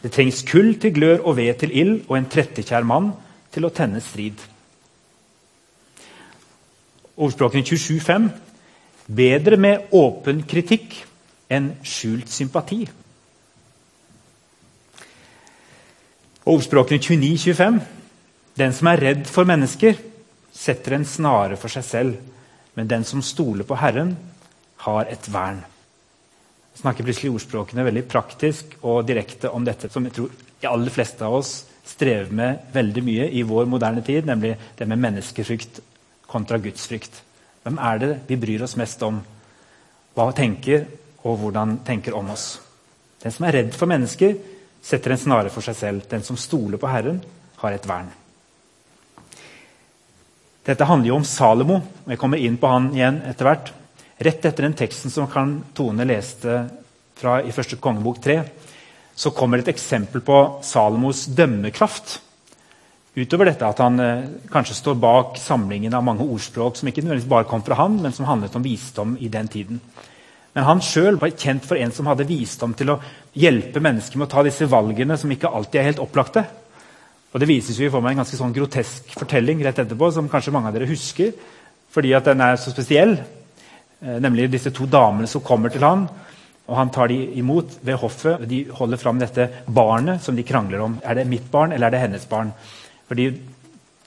Det 0.03 0.11
trengs 0.13 0.43
kull 0.43 0.75
til 0.81 0.95
glør 0.95 1.21
og 1.23 1.37
ved 1.37 1.55
til 1.61 1.77
ild 1.79 2.09
og 2.09 2.17
en 2.19 2.27
trettekjær 2.27 2.83
mann 2.83 3.13
til 3.53 3.69
å 3.69 3.71
tenne 3.71 4.01
strid. 4.01 4.41
Ordspråkene 7.17 7.63
27,5.: 7.63 8.31
Bedre 9.07 9.57
med 9.57 9.93
åpen 9.93 10.43
kritikk 10.43 10.97
enn 11.51 11.77
skjult 11.85 12.33
sympati. 12.33 12.89
Ordspråkene 16.51 16.99
25. 16.99 17.77
Den 18.59 18.73
som 18.75 18.89
er 18.91 18.99
redd 18.99 19.29
for 19.31 19.47
mennesker, 19.47 19.95
setter 20.51 20.97
en 20.97 21.07
snare 21.07 21.55
for 21.61 21.71
seg 21.71 21.85
selv, 21.87 22.17
men 22.75 22.89
den 22.91 23.05
som 23.07 23.23
stoler 23.23 23.63
på 23.69 23.79
Herren, 23.79 24.17
har 24.83 25.07
et 25.13 25.29
vern. 25.31 25.61
Jeg 26.73 26.83
snakker 26.83 27.07
plutselig 27.07 27.31
ordspråkene 27.37 27.87
veldig 27.87 28.03
praktisk 28.11 28.75
og 28.81 29.07
direkte 29.07 29.53
om 29.55 29.63
dette 29.67 29.93
som 29.93 30.09
jeg 30.09 30.17
tror 30.17 30.35
de 30.35 30.71
aller 30.73 30.91
fleste 30.91 31.23
av 31.23 31.39
oss 31.39 31.53
strever 31.87 32.35
med 32.35 32.71
veldig 32.75 33.05
mye 33.07 33.31
i 33.31 33.47
vår 33.47 33.71
moderne 33.71 34.03
tid, 34.03 34.27
nemlig 34.27 34.57
det 34.79 34.89
med 34.91 35.05
menneskefrykt 35.07 35.83
kontra 36.31 36.59
gudsfrykt. 36.59 37.23
Hvem 37.63 37.79
er 37.79 38.03
det 38.03 38.15
vi 38.27 38.41
bryr 38.41 38.67
oss 38.67 38.79
mest 38.81 39.03
om? 39.07 39.23
Hva 40.17 40.33
tenker 40.35 40.89
og 41.23 41.45
hvordan 41.45 41.79
tenker 41.87 42.17
om 42.19 42.35
oss? 42.35 42.57
Den 43.23 43.35
som 43.35 43.47
er 43.47 43.61
redd 43.61 43.77
for 43.77 43.91
mennesker, 43.91 44.35
setter 44.83 45.15
en 45.15 45.21
snare 45.21 45.53
for 45.53 45.65
seg 45.65 45.77
selv. 45.77 46.09
Den 46.11 46.25
som 46.27 46.39
stoler 46.41 46.81
på 46.81 46.91
Herren, 46.91 47.21
har 47.61 47.77
et 47.77 47.87
vern. 47.89 48.09
Dette 50.65 50.87
handler 50.87 51.11
jo 51.11 51.19
om 51.19 51.27
Salomo. 51.27 51.81
og 52.05 52.13
Jeg 52.13 52.21
kommer 52.21 52.41
inn 52.41 52.57
på 52.61 52.69
han 52.71 52.91
igjen 52.95 53.23
etter 53.29 53.49
hvert. 53.49 53.73
Rett 54.21 54.45
etter 54.45 54.67
den 54.67 54.77
teksten 54.77 55.13
som 55.13 55.29
Tone 55.75 56.05
leste 56.05 56.67
fra 57.21 57.41
i 57.43 57.53
første 57.53 57.77
kongebok 57.81 58.21
3, 58.25 58.41
så 59.17 59.33
kommer 59.37 59.61
et 59.61 59.69
eksempel 59.73 60.23
på 60.25 60.37
Salomos 60.65 61.27
dømmekraft. 61.27 62.21
Utover 63.17 63.51
dette 63.51 63.67
at 63.67 63.81
han 63.83 64.01
eh, 64.01 64.29
kanskje 64.53 64.77
står 64.79 64.95
bak 65.01 65.41
samlingen 65.41 65.95
av 65.97 66.05
mange 66.07 66.25
ordspråk 66.25 66.79
som 66.79 66.89
ikke 66.89 67.05
bare 67.29 67.49
kom 67.49 67.65
fra 67.67 67.81
han, 67.81 67.99
men 68.01 68.15
som 68.15 68.29
handlet 68.29 68.55
om 68.57 68.65
visdom 68.65 69.17
i 69.21 69.29
den 69.29 69.49
tiden. 69.49 69.81
Men 70.55 70.67
han 70.67 70.83
sjøl 70.83 71.19
var 71.21 71.35
kjent 71.39 71.67
for 71.67 71.79
en 71.79 71.93
som 71.95 72.09
hadde 72.11 72.27
visdom 72.27 72.73
til 72.79 72.95
å 72.95 73.01
hjelpe 73.39 73.83
mennesker 73.83 74.19
med 74.19 74.27
å 74.27 74.33
ta 74.33 74.43
disse 74.47 74.67
valgene 74.71 75.19
som 75.19 75.31
ikke 75.31 75.51
alltid 75.51 75.81
er 75.81 75.89
helt 75.93 76.03
opplagte. 76.03 76.45
Og 77.31 77.41
Det 77.41 77.47
vises 77.47 77.79
jo 77.79 77.87
i 77.87 77.93
form 77.93 78.09
av 78.09 78.13
en 78.13 78.23
ganske 78.25 78.39
sånn 78.39 78.55
grotesk 78.55 79.13
fortelling 79.15 79.63
rett 79.63 79.79
etterpå, 79.79 80.11
som 80.11 80.29
kanskje 80.29 80.55
mange 80.55 80.73
av 80.73 80.75
dere 80.75 80.91
husker, 80.91 81.31
fordi 81.95 82.15
at 82.19 82.27
den 82.27 82.43
er 82.43 82.59
så 82.59 82.73
spesiell. 82.75 83.15
Eh, 84.01 84.19
nemlig 84.19 84.49
disse 84.51 84.73
to 84.75 84.89
damene 84.91 85.31
som 85.31 85.45
kommer 85.45 85.71
til 85.71 85.87
han, 85.87 86.09
og 86.71 86.77
Han 86.77 86.91
tar 86.95 87.09
de 87.09 87.17
imot 87.35 87.81
ved 87.83 87.97
hoffet. 87.99 88.47
De 88.47 88.65
holder 88.71 88.97
fram 88.97 89.19
dette 89.19 89.49
barnet 89.67 90.23
som 90.23 90.37
de 90.37 90.45
krangler 90.47 90.81
om. 90.81 91.01
Er 91.03 91.15
det 91.15 91.27
mitt 91.27 91.51
barn 91.51 91.73
eller 91.73 91.89
er 91.89 91.91
det 91.91 92.01
hennes 92.01 92.27
barn? 92.31 92.53
Fordi 93.09 93.27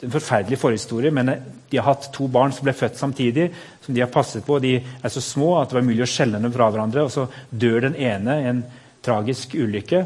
en 0.04 0.14
forferdelig 0.14 0.60
forhistorie, 0.60 1.12
men 1.12 1.32
De 1.70 1.78
har 1.78 1.88
hatt 1.88 2.12
to 2.14 2.28
barn 2.30 2.52
som 2.54 2.68
ble 2.68 2.74
født 2.78 3.00
samtidig, 3.00 3.48
som 3.82 3.96
de 3.96 4.02
har 4.04 4.12
passet 4.14 4.46
på. 4.46 4.60
De 4.62 4.76
er 4.78 5.10
så 5.10 5.22
små 5.22 5.56
at 5.58 5.72
det 5.72 5.80
var 5.80 5.88
mulig 5.88 6.04
å 6.06 6.10
skjelne 6.10 6.42
dem 6.44 6.54
fra 6.54 6.68
hverandre. 6.70 7.04
og 7.04 7.12
Så 7.12 7.26
dør 7.50 7.88
den 7.88 7.96
ene 7.96 8.36
i 8.42 8.50
en 8.52 8.60
tragisk 9.02 9.56
ulykke. 9.56 10.04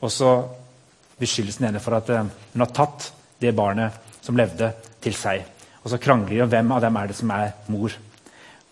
Og 0.00 0.10
så 0.10 0.30
beskyldes 1.20 1.58
den 1.60 1.68
ene 1.68 1.82
for 1.82 1.98
at 1.98 2.08
eh, 2.08 2.30
hun 2.54 2.64
har 2.64 2.72
tatt 2.72 3.10
det 3.42 3.52
barnet 3.54 3.98
som 4.22 4.38
levde, 4.38 4.72
til 5.02 5.14
seg. 5.18 5.42
Og 5.82 5.90
så 5.90 5.98
krangler 5.98 6.30
de 6.30 6.42
om 6.44 6.50
hvem 6.50 6.72
av 6.76 6.80
dem 6.84 6.96
er 6.96 7.08
det 7.10 7.16
som 7.18 7.30
er 7.34 7.48
mor. 7.74 7.94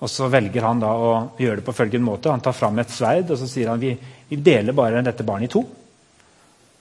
Og 0.01 0.09
Så 0.09 0.29
velger 0.31 0.63
han 0.63 0.81
da 0.81 0.95
å 0.95 1.11
gjøre 1.37 1.59
det 1.61 1.67
på 1.67 1.75
følgende 1.75 2.07
måte. 2.07 2.31
Han 2.31 2.41
tar 2.41 2.55
fram 2.57 2.79
et 2.79 2.93
sverd 2.95 3.33
og 3.35 3.41
så 3.41 3.49
sier 3.51 3.69
han, 3.73 3.83
vi, 3.83 3.97
vi 4.31 4.39
deler 4.39 4.77
bare 4.77 5.03
dette 5.05 5.27
barnet 5.27 5.51
i 5.51 5.53
to. 5.53 5.65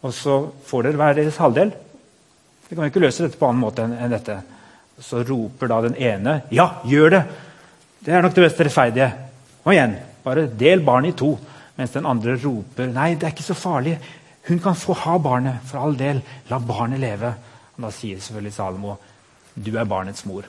Og 0.05 0.13
så 0.15 0.37
får 0.69 0.85
dere 0.85 1.01
hver 1.01 1.17
deres 1.17 1.39
halvdel. 1.41 1.73
Vi 2.69 2.75
kan 2.75 2.85
jo 2.85 2.91
ikke 2.91 3.01
løse 3.01 3.25
dette 3.25 3.39
på 3.39 3.49
annen 3.49 3.63
måte 3.63 3.85
enn, 3.85 4.13
dette. 4.13 4.37
Så 5.01 5.23
roper 5.25 5.71
da 5.71 5.79
den 5.87 5.95
ene 5.95 6.41
ja, 6.53 6.69
gjør 6.85 7.15
det! 7.15 7.23
Det 7.99 8.13
er 8.15 8.23
nok 8.23 8.35
det 8.35 8.45
mest 8.45 8.61
rettferdige. 8.61 9.09
Og 9.65 9.73
igjen, 9.73 9.97
bare 10.23 10.45
del 10.59 10.83
barnet 10.85 11.15
i 11.15 11.19
to. 11.19 11.33
Mens 11.79 11.95
den 11.95 12.07
andre 12.07 12.37
roper 12.39 12.91
nei, 12.93 13.13
det 13.15 13.27
er 13.27 13.33
ikke 13.33 13.47
så 13.47 13.57
farlig. 13.57 13.97
Hun 14.47 14.61
kan 14.63 14.77
få 14.77 14.95
ha 15.01 15.17
barnet, 15.19 15.63
for 15.67 15.81
all 15.81 15.97
del. 15.99 16.21
La 16.49 16.59
barnet 16.63 17.01
leve. 17.01 17.33
Og 17.75 17.85
da 17.87 17.91
sier 17.95 18.21
selvfølgelig 18.21 18.55
Salomo 18.55 18.97
du 19.59 19.73
er 19.75 19.89
barnets 19.89 20.23
mor. 20.29 20.45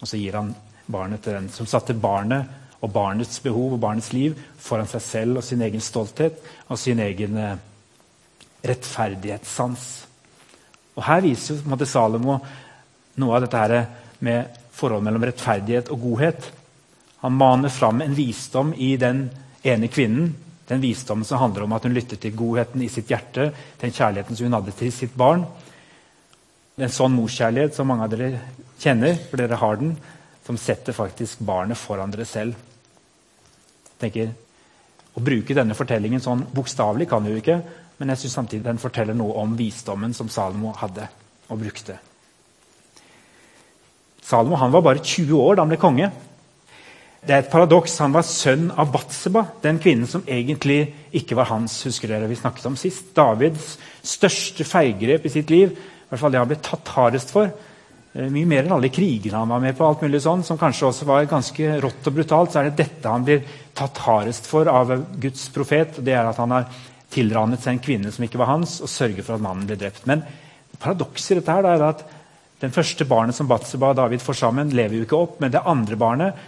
Og 0.00 0.08
så 0.08 0.18
gir 0.18 0.34
han 0.38 0.54
barnet 0.90 1.22
til 1.24 1.36
den 1.36 1.50
som 1.52 1.68
satte 1.68 1.94
barnet 1.94 2.48
og 2.84 2.92
barnets 2.92 3.38
behov 3.44 3.76
og 3.76 3.80
barnets 3.80 4.10
liv 4.12 4.34
foran 4.60 4.88
seg 4.90 5.04
selv 5.04 5.40
og 5.40 5.46
sin 5.46 5.62
egen 5.64 5.82
stolthet 5.84 6.40
og 6.68 6.80
sin 6.80 7.00
egen 7.00 7.38
eh, 7.40 7.60
rettferdighetssans. 8.64 9.86
Og 10.94 11.02
Her 11.06 11.24
viser 11.24 11.56
jo 11.56 11.70
måte, 11.70 11.88
Salomo 11.88 12.38
noe 13.20 13.36
av 13.36 13.44
dette 13.44 13.60
her 13.60 13.74
med 14.24 14.60
forholdet 14.74 15.06
mellom 15.06 15.26
rettferdighet 15.26 15.90
og 15.94 16.02
godhet. 16.02 16.48
Han 17.22 17.36
maner 17.38 17.72
fram 17.72 18.02
en 18.02 18.16
visdom 18.16 18.72
i 18.76 18.94
den 19.00 19.28
ene 19.64 19.88
kvinnen. 19.88 20.32
Den 20.68 20.80
visdommen 20.80 21.26
som 21.28 21.40
handler 21.42 21.66
om 21.66 21.74
at 21.76 21.84
hun 21.84 21.94
lytter 21.94 22.18
til 22.20 22.34
godheten 22.36 22.82
i 22.82 22.90
sitt 22.92 23.10
hjerte, 23.12 23.50
den 23.80 23.92
kjærligheten 23.92 24.36
som 24.36 24.48
hun 24.48 24.56
hadde 24.56 24.74
til 24.78 24.92
sitt 24.94 25.14
barn. 25.16 25.44
En 26.80 26.92
sånn 26.92 27.14
morskjærlighet 27.14 27.76
som 27.76 27.90
mange 27.90 28.06
av 28.06 28.14
dere 28.14 28.40
kjenner, 28.82 29.18
for 29.28 29.40
dere 29.40 29.58
har 29.60 29.78
den, 29.80 29.92
som 30.44 30.58
setter 30.60 30.96
faktisk 30.96 31.42
barnet 31.44 31.78
foran 31.80 32.12
dere 32.12 32.26
selv. 32.28 32.56
tenker, 34.00 34.32
Å 35.14 35.20
bruke 35.22 35.54
denne 35.54 35.76
fortellingen 35.78 36.20
sånn 36.20 36.42
bokstavelig 36.52 37.06
kan 37.08 37.22
vi 37.22 37.30
jo 37.30 37.40
ikke, 37.40 37.60
men 37.98 38.10
jeg 38.12 38.24
synes 38.24 38.36
samtidig 38.40 38.66
den 38.66 38.82
forteller 38.82 39.16
noe 39.16 39.36
om 39.42 39.54
visdommen 39.58 40.14
som 40.16 40.30
Salomo 40.32 40.74
hadde 40.78 41.06
og 41.48 41.60
brukte. 41.60 41.98
Salomo 44.24 44.58
han 44.60 44.72
var 44.72 44.84
bare 44.86 45.04
20 45.04 45.34
år 45.38 45.56
da 45.56 45.66
han 45.66 45.74
ble 45.74 45.80
konge. 45.80 46.10
Det 47.24 47.32
er 47.32 47.44
et 47.44 47.52
paradoks. 47.52 47.98
Han 48.04 48.12
var 48.12 48.26
sønn 48.28 48.66
av 48.72 48.90
Batseba, 48.92 49.46
den 49.62 49.78
kvinnen 49.80 50.08
som 50.08 50.24
egentlig 50.28 50.80
ikke 51.16 51.36
var 51.38 51.48
hans. 51.52 51.82
husker 51.86 52.10
dere 52.10 52.28
vi 52.28 52.36
snakket 52.36 52.66
om 52.68 52.76
sist. 52.76 53.14
Davids 53.16 53.76
største 54.04 54.66
feilgrep 54.68 55.24
i 55.24 55.32
sitt 55.32 55.52
liv, 55.52 55.72
i 55.72 56.08
hvert 56.10 56.20
fall 56.20 56.34
det 56.34 56.42
han 56.42 56.50
ble 56.50 56.60
tatt 56.60 56.92
hardest 56.96 57.32
for, 57.32 57.52
Eh, 58.14 58.30
mye 58.30 58.46
mer 58.46 58.62
enn 58.62 58.76
alle 58.76 58.92
krigene 58.94 59.40
han 59.40 59.50
var 59.50 59.62
med 59.62 59.74
på, 59.74 59.86
alt 59.86 60.04
mulig 60.04 60.20
sånn, 60.22 60.44
som 60.46 60.58
kanskje 60.58 60.86
også 60.86 61.06
var 61.08 61.26
ganske 61.26 61.78
rått 61.82 62.06
og 62.06 62.14
brutalt, 62.14 62.52
så 62.52 62.60
er 62.60 62.68
det 62.68 62.84
dette 62.84 63.10
han 63.10 63.24
blir 63.26 63.40
tatt 63.74 63.98
hardest 64.04 64.46
for 64.46 64.70
av 64.70 64.92
Guds 65.18 65.48
profet. 65.54 65.98
det 65.98 66.14
er 66.14 66.28
at 66.30 66.38
han 66.38 66.54
har 66.54 66.68
tilranet 67.14 67.62
seg 67.62 67.76
en 67.76 67.84
kvinne 67.84 68.12
som 68.12 68.26
ikke 68.26 68.40
var 68.40 68.50
hans, 68.50 68.80
og 68.82 68.90
sørget 68.90 69.24
for 69.26 69.36
at 69.36 69.44
mannen 69.44 69.68
ble 69.68 69.78
drept. 69.80 70.04
Men 70.10 70.24
paradokset 70.82 71.36
i 71.36 71.40
dette 71.40 71.54
her 71.54 71.68
er 71.70 71.86
at 71.86 72.04
den 72.62 72.72
første 72.74 73.06
barnet 73.08 73.36
som 73.36 73.48
Batseba 73.50 73.92
og 73.92 73.98
David 73.98 74.22
får 74.24 74.38
sammen, 74.40 74.72
lever 74.74 74.98
jo 74.98 75.06
ikke 75.06 75.20
opp. 75.20 75.40
Men 75.42 75.52
det 75.54 75.64
andre 75.68 75.98
barnet 76.00 76.44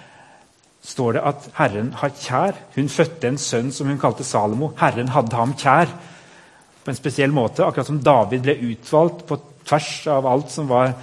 står 0.87 1.17
det 1.17 1.25
at 1.29 1.49
Herren 1.59 1.91
har 2.01 2.15
kjær. 2.15 2.61
Hun 2.77 2.89
fødte 2.93 3.31
en 3.31 3.41
sønn 3.41 3.73
som 3.75 3.91
hun 3.91 4.01
kalte 4.01 4.25
Salomo. 4.25 4.71
Herren 4.81 5.11
hadde 5.15 5.37
ham 5.37 5.57
kjær. 5.59 5.91
På 6.85 6.93
en 6.93 6.99
spesiell 6.99 7.35
måte, 7.35 7.67
akkurat 7.67 7.89
som 7.91 8.03
David 8.03 8.45
ble 8.47 8.55
utvalgt 8.71 9.27
på 9.27 9.41
tvers 9.67 9.91
av 10.15 10.29
alt 10.31 10.53
som 10.55 10.69
var 10.71 10.95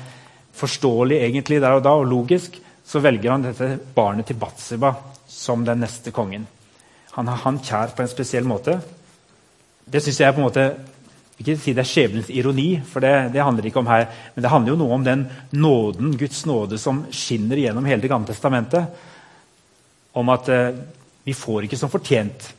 forståelig 0.56 1.18
egentlig 1.26 1.60
der 1.60 1.76
og 1.76 1.84
da, 1.84 1.96
og 2.00 2.08
logisk, 2.08 2.56
så 2.86 3.02
velger 3.04 3.34
han 3.34 3.44
dette 3.44 3.74
barnet 3.96 4.30
til 4.30 4.40
Batseba 4.40 4.94
som 5.28 5.66
den 5.68 5.82
neste 5.84 6.14
kongen. 6.16 6.46
Han 7.18 7.30
har 7.30 7.42
han 7.44 7.60
kjær 7.62 7.94
på 7.94 8.04
en 8.04 8.12
spesiell 8.12 8.48
måte. 8.48 8.80
Det 9.86 10.02
syns 10.02 10.20
jeg 10.22 10.36
på 10.36 10.42
en 10.42 10.48
måte 10.48 10.66
ikke 11.42 11.56
si 11.60 11.74
det 11.74 11.82
er 11.82 11.90
skjebnens 11.90 12.30
ironi, 12.32 12.78
for 12.86 13.04
det, 13.04 13.14
det, 13.34 13.42
handler 13.44 13.68
ikke 13.68 13.82
om 13.82 13.90
her, 13.90 14.06
men 14.36 14.46
det 14.46 14.52
handler 14.52 14.74
jo 14.74 14.80
noe 14.80 14.98
om 14.98 15.06
den 15.06 15.24
nåden, 15.52 16.14
Guds 16.18 16.44
nåde 16.48 16.78
som 16.80 17.04
skinner 17.12 17.60
gjennom 17.60 17.88
hele 17.90 18.04
Det 18.04 18.12
gamle 18.12 18.30
testamentet. 18.30 19.00
Om 20.14 20.30
at 20.30 20.50
eh, 20.54 20.76
vi 21.26 21.34
får 21.34 21.66
ikke 21.66 21.80
som 21.80 21.90
fortjent. 21.90 22.52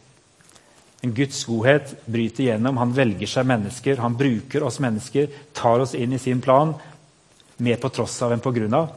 En 1.07 1.15
Guds 1.15 1.45
godhet 1.47 1.95
bryter 2.11 2.49
gjennom. 2.49 2.81
Han 2.81 2.95
velger 2.97 3.31
seg 3.31 3.47
mennesker, 3.47 4.03
han 4.03 4.19
bruker 4.19 4.67
oss 4.67 4.81
mennesker, 4.83 5.31
tar 5.55 5.85
oss 5.85 5.95
inn 5.95 6.17
i 6.17 6.23
sin 6.23 6.43
plan 6.45 6.75
Mer 7.63 7.77
på 7.79 7.87
tross 7.95 8.17
av 8.27 8.33
enn 8.35 8.41
på 8.43 8.51
grunn 8.51 8.73
av. 8.75 8.89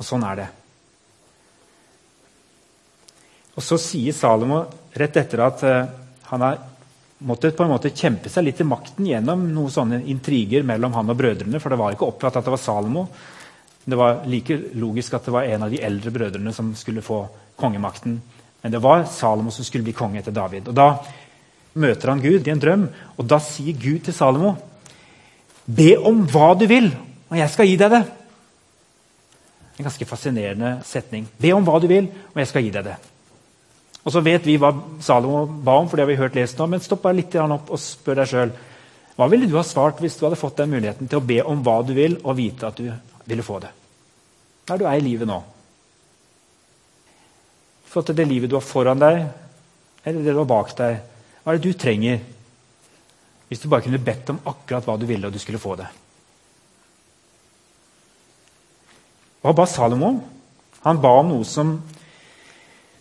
Og 0.00 0.06
sånn 0.08 0.22
er 0.24 0.38
det. 0.38 0.46
Og 3.56 3.64
så 3.64 3.76
sier 3.80 4.16
Salomo 4.16 4.62
rett 4.96 5.18
etter 5.20 5.42
at 5.44 5.64
eh, 5.68 5.90
han 6.30 6.44
har 6.46 6.56
måttet 7.18 7.56
på 7.56 7.64
en 7.64 7.72
måte 7.72 7.94
kjempe 7.96 8.30
seg 8.32 8.44
litt 8.44 8.58
til 8.60 8.68
makten 8.68 9.06
gjennom 9.08 9.46
noen 9.54 9.72
sånne 9.72 10.02
intriger 10.12 10.66
mellom 10.66 10.94
han 10.96 11.12
og 11.12 11.18
brødrene. 11.18 11.60
For 11.62 11.72
det 11.72 11.80
var 11.80 11.96
ikke 11.96 12.08
opptatt 12.08 12.36
at 12.36 12.46
det 12.46 12.52
var 12.52 12.62
Salomo. 12.62 13.06
Det 13.86 13.98
var 13.98 14.24
like 14.28 14.58
logisk 14.76 15.14
at 15.16 15.28
det 15.28 15.34
var 15.34 15.48
en 15.48 15.66
av 15.66 15.72
de 15.72 15.80
eldre 15.86 16.12
brødrene 16.12 16.52
som 16.52 16.74
skulle 16.76 17.04
få 17.06 17.22
kongemakten. 17.56 18.18
Men 18.62 18.72
det 18.72 18.82
var 18.82 19.06
Salomo 19.10 19.54
som 19.54 19.64
skulle 19.64 19.86
bli 19.86 19.96
konge 19.96 20.20
etter 20.20 20.34
David. 20.34 20.68
Og 20.68 20.74
Da 20.74 20.90
møter 21.76 22.08
han 22.10 22.22
Gud 22.24 22.46
i 22.46 22.50
en 22.50 22.60
drøm, 22.60 22.86
og 23.16 23.26
da 23.28 23.38
sier 23.42 23.76
Gud 23.76 24.06
til 24.06 24.14
Salomo 24.16 24.56
Be 25.66 25.96
om 25.98 26.22
hva 26.30 26.52
du 26.54 26.62
vil, 26.70 26.92
og 27.26 27.36
jeg 27.40 27.50
skal 27.50 27.66
gi 27.66 27.74
deg 27.80 27.90
det. 27.90 28.04
En 29.76 29.88
ganske 29.88 30.06
fascinerende 30.06 30.76
setning. 30.86 31.26
Be 31.42 31.50
om 31.56 31.66
hva 31.66 31.80
du 31.82 31.88
vil, 31.90 32.06
og 32.32 32.38
jeg 32.38 32.50
skal 32.52 32.62
gi 32.62 32.70
deg 32.76 32.86
det. 32.86 32.94
Og 34.06 34.14
så 34.14 34.22
vet 34.22 34.44
vi 34.46 34.54
hva 34.62 34.70
Salomo 35.02 35.44
ba 35.46 35.80
om, 35.80 35.88
for 35.90 35.98
det 35.98 36.04
har 36.04 36.12
vi 36.12 36.20
hørt 36.20 36.36
lest 36.38 36.60
nå, 36.60 36.68
men 36.70 36.82
stopp 36.82 37.02
bare 37.02 37.18
litt 37.18 37.34
opp 37.42 37.72
og 37.74 37.82
spør 37.82 38.20
deg 38.20 38.30
sjøl. 38.30 38.52
Hva 39.16 39.26
ville 39.32 39.48
du 39.50 39.56
ha 39.58 39.64
svart 39.66 39.98
hvis 40.02 40.14
du 40.18 40.26
hadde 40.26 40.38
fått 40.38 40.60
den 40.60 40.70
muligheten 40.70 41.10
til 41.10 41.18
å 41.18 41.26
be 41.26 41.40
om 41.42 41.64
hva 41.66 41.80
du 41.82 41.90
vil, 41.96 42.14
og 42.22 42.38
vite 42.38 42.68
at 42.68 42.78
du 42.78 42.86
ville 43.26 43.46
få 43.46 43.58
det? 43.64 43.72
Der 44.68 44.76
er 44.76 44.78
du 44.78 44.86
er 44.86 45.00
i 45.00 45.02
livet 45.02 45.26
nå? 45.26 45.40
For 47.90 48.04
at 48.04 48.14
det 48.14 48.28
livet 48.30 48.52
du 48.52 48.58
har 48.58 48.66
foran 48.66 49.02
deg, 49.02 49.24
eller 50.04 50.22
det 50.22 50.36
du 50.36 50.40
har 50.42 50.50
bak 50.54 50.70
deg. 50.78 51.02
Hva 51.42 51.54
er 51.54 51.58
det 51.58 51.66
du 51.66 51.78
trenger 51.78 52.22
hvis 53.46 53.62
du 53.62 53.68
bare 53.70 53.86
kunne 53.86 54.02
bedt 54.02 54.30
om 54.32 54.40
akkurat 54.50 54.86
hva 54.86 54.96
du 54.98 55.06
ville, 55.06 55.26
og 55.26 55.34
du 55.34 55.42
skulle 55.42 55.62
få 55.62 55.74
det? 55.78 55.86
Hva 59.42 59.54
ba 59.54 59.66
Salomo 59.70 60.12
om? 60.12 60.22
Han 60.86 61.02
ba 61.02 61.12
om 61.18 61.30
noe 61.34 61.46
som 61.46 61.76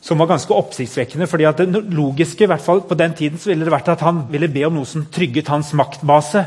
som 0.06 0.22
var 0.22 0.30
ganske 0.30 0.54
oppsiktsvekkende. 0.54 1.28
fordi 1.28 1.48
at 1.50 1.58
Det 1.58 1.84
logiske 1.94 2.44
i 2.44 2.48
hvert 2.48 2.62
fall 2.62 2.82
på 2.82 2.98
den 2.98 3.14
tiden 3.14 3.40
så 3.40 3.50
ville 3.50 3.66
det 3.66 3.74
vært 3.74 3.90
at 3.90 4.02
han 4.06 4.28
ville 4.30 4.48
be 4.48 4.66
om 4.68 4.76
noe 4.78 4.86
som 4.86 5.06
trygget 5.06 5.48
hans 5.48 5.74
maktbase. 5.74 6.46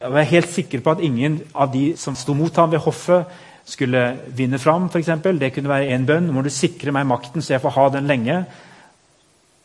Jeg 0.00 0.12
var 0.12 0.22
helt 0.22 0.50
sikker 0.50 0.80
på 0.80 0.90
at 0.90 1.00
ingen 1.00 1.40
av 1.54 1.72
de 1.72 1.96
som 1.96 2.16
sto 2.16 2.34
mot 2.34 2.56
ham 2.56 2.70
ved 2.70 2.82
hoffet, 2.82 3.26
skulle 3.66 4.16
vinne 4.30 4.58
fram. 4.58 4.88
For 4.88 4.98
eksempel. 4.98 5.38
det 5.38 5.52
kunne 5.52 5.68
være 5.68 5.90
én 5.90 6.06
bønn. 6.06 6.26
Nå 6.26 6.32
Må 6.32 6.42
du 6.42 6.50
sikre 6.50 6.92
meg 6.92 7.06
makten, 7.06 7.42
så 7.42 7.54
jeg 7.54 7.60
får 7.60 7.70
ha 7.70 7.88
den 7.88 8.06
lenge. 8.06 8.44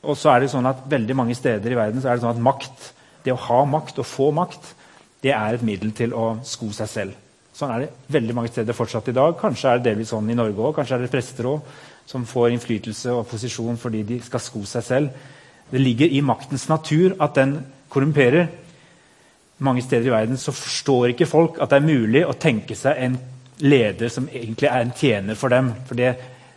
Og 0.04 0.18
så 0.18 0.30
er 0.30 0.40
det 0.40 0.50
sånn 0.50 0.66
at 0.66 0.90
Veldig 0.90 1.16
mange 1.16 1.36
steder 1.36 1.72
i 1.72 1.76
verden 1.76 2.02
så 2.02 2.10
er 2.10 2.16
det 2.16 2.22
sånn 2.22 2.36
at 2.36 2.42
makt, 2.42 2.94
det 3.24 3.34
å 3.34 3.36
ha 3.36 3.66
makt 3.66 4.00
og 4.00 4.06
få 4.06 4.32
makt 4.32 4.74
det 5.22 5.30
er 5.30 5.54
et 5.54 5.62
middel 5.62 5.92
til 5.94 6.14
å 6.18 6.40
sko 6.42 6.72
seg 6.74 6.90
selv. 6.90 7.14
Sånn 7.54 7.70
er 7.70 7.80
det 7.80 7.90
veldig 8.10 8.34
mange 8.34 8.50
steder 8.50 8.74
fortsatt 8.74 9.08
i 9.10 9.14
dag. 9.14 9.36
Kanskje 9.38 9.70
er 9.70 9.78
det 9.78 9.92
delvis 9.92 10.10
sånn 10.10 10.30
i 10.32 10.34
Norge 10.34 10.58
òg. 10.58 10.74
Kanskje 10.76 10.96
er 10.96 11.04
det 11.04 11.12
prester 11.12 11.46
òg 11.46 11.62
som 12.06 12.26
får 12.28 12.52
innflytelse 12.52 13.14
og 13.16 13.28
posisjon 13.30 13.78
fordi 13.80 14.04
de 14.08 14.20
skal 14.24 14.44
sko 14.44 14.64
seg 14.68 14.84
selv. 14.84 15.22
Det 15.72 15.80
ligger 15.80 16.12
i 16.12 16.24
maktens 16.26 16.68
natur 16.70 17.16
at 17.22 17.36
den 17.38 17.60
korrumperer. 17.90 18.50
Mange 19.64 19.84
steder 19.86 20.10
i 20.10 20.14
verden 20.14 20.38
så 20.38 20.52
forstår 20.52 21.14
ikke 21.14 21.30
folk 21.30 21.62
at 21.62 21.72
det 21.72 21.80
er 21.80 21.88
mulig 21.88 22.26
å 22.26 22.36
tenke 22.40 22.76
seg 22.76 22.98
en 22.98 23.20
leder 23.62 24.10
som 24.10 24.28
egentlig 24.28 24.68
er 24.72 24.82
en 24.82 24.94
tjener 24.98 25.38
for 25.38 25.54
dem. 25.54 25.72
For 25.88 26.00
det 26.00 26.16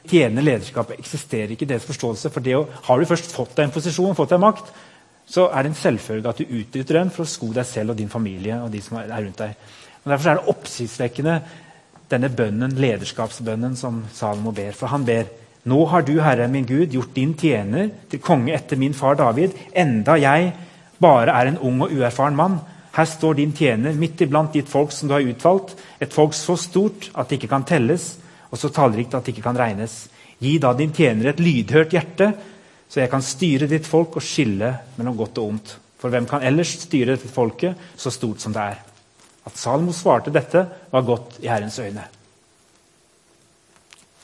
tjenende 0.09 0.45
lederskapet 0.45 0.99
eksisterer 0.99 1.55
ikke 1.55 1.69
i 1.69 1.73
deres 1.75 1.87
forståelse. 1.89 2.33
For 2.33 2.57
å, 2.57 2.65
har 2.89 3.01
du 3.01 3.09
først 3.09 3.37
fått 3.37 3.55
deg 3.57 3.69
en 3.69 3.77
posisjon, 3.77 4.17
fått 4.17 4.35
deg 4.35 4.43
makt, 4.43 4.73
så 5.27 5.47
er 5.49 5.65
det 5.65 5.73
en 5.73 5.81
selvfølge 5.81 6.31
at 6.33 6.41
du 6.41 6.45
utnytter 6.49 6.99
den 6.99 7.13
for 7.13 7.25
å 7.25 7.29
sko 7.29 7.53
deg 7.57 7.69
selv 7.69 7.95
og 7.95 8.01
din 8.01 8.13
familie. 8.13 8.59
og 8.61 8.73
de 8.73 8.83
som 8.85 8.99
er 9.01 9.13
rundt 9.15 9.41
deg. 9.41 9.55
Og 10.05 10.11
Derfor 10.13 10.31
er 10.31 10.41
det 10.41 10.53
oppsiktsvekkende 10.53 11.37
denne 12.11 12.29
bønnen, 12.29 12.77
lederskapsbønnen 12.79 13.77
som 13.79 14.03
Salomo 14.13 14.53
ber. 14.55 14.73
For 14.77 14.93
han 14.93 15.07
ber 15.07 15.31
nå 15.65 15.81
har 15.89 16.05
du, 16.05 16.19
Herre 16.21 16.47
min 16.53 16.67
Gud, 16.69 16.93
gjort 16.93 17.15
din 17.17 17.33
tjener 17.41 17.89
til 18.13 18.21
konge 18.21 18.53
etter 18.53 18.77
min 18.77 18.93
far 18.97 19.17
David, 19.17 19.55
enda 19.73 20.19
jeg 20.21 20.51
bare 21.01 21.33
er 21.33 21.49
en 21.49 21.61
ung 21.65 21.81
og 21.87 21.95
uerfaren 21.95 22.37
mann. 22.37 22.59
Her 22.95 23.09
står 23.09 23.39
din 23.41 23.55
tjener 23.57 23.97
midt 23.97 24.21
iblant 24.23 24.53
ditt 24.53 24.69
folk 24.69 24.93
som 24.93 25.09
du 25.09 25.17
har 25.17 25.25
utvalgt, 25.25 25.73
et 26.01 26.13
folk 26.13 26.37
så 26.37 26.59
stort 26.61 27.09
at 27.15 27.31
det 27.31 27.41
ikke 27.41 27.55
kan 27.57 27.65
telles, 27.67 28.13
og 28.53 28.61
så 28.61 28.71
tallrikt 28.71 29.17
at 29.17 29.25
det 29.25 29.35
ikke 29.35 29.49
kan 29.49 29.59
regnes. 29.59 30.05
Gi 30.39 30.59
da 30.61 30.75
din 30.77 30.93
tjener 30.95 31.33
et 31.33 31.41
lydhørt 31.41 31.97
hjerte, 31.97 32.35
så 32.89 33.01
jeg 33.01 33.11
kan 33.11 33.25
styre 33.25 33.71
ditt 33.71 33.89
folk 33.89 34.21
og 34.21 34.23
skille 34.23 34.75
mellom 34.99 35.17
godt 35.17 35.41
og 35.41 35.55
ondt. 35.55 35.79
For 35.99 36.13
hvem 36.13 36.29
kan 36.29 36.45
ellers 36.45 36.77
styre 36.85 37.17
dette 37.17 37.33
folket 37.33 37.97
så 37.97 38.13
stort 38.13 38.45
som 38.45 38.53
det 38.53 38.69
er? 38.75 38.94
At 39.45 39.59
Salomo 39.59 39.93
svarte 39.93 40.33
dette, 40.33 40.67
var 40.91 41.03
godt 41.05 41.39
i 41.43 41.49
Herrens 41.49 41.79
øyne. 41.79 42.05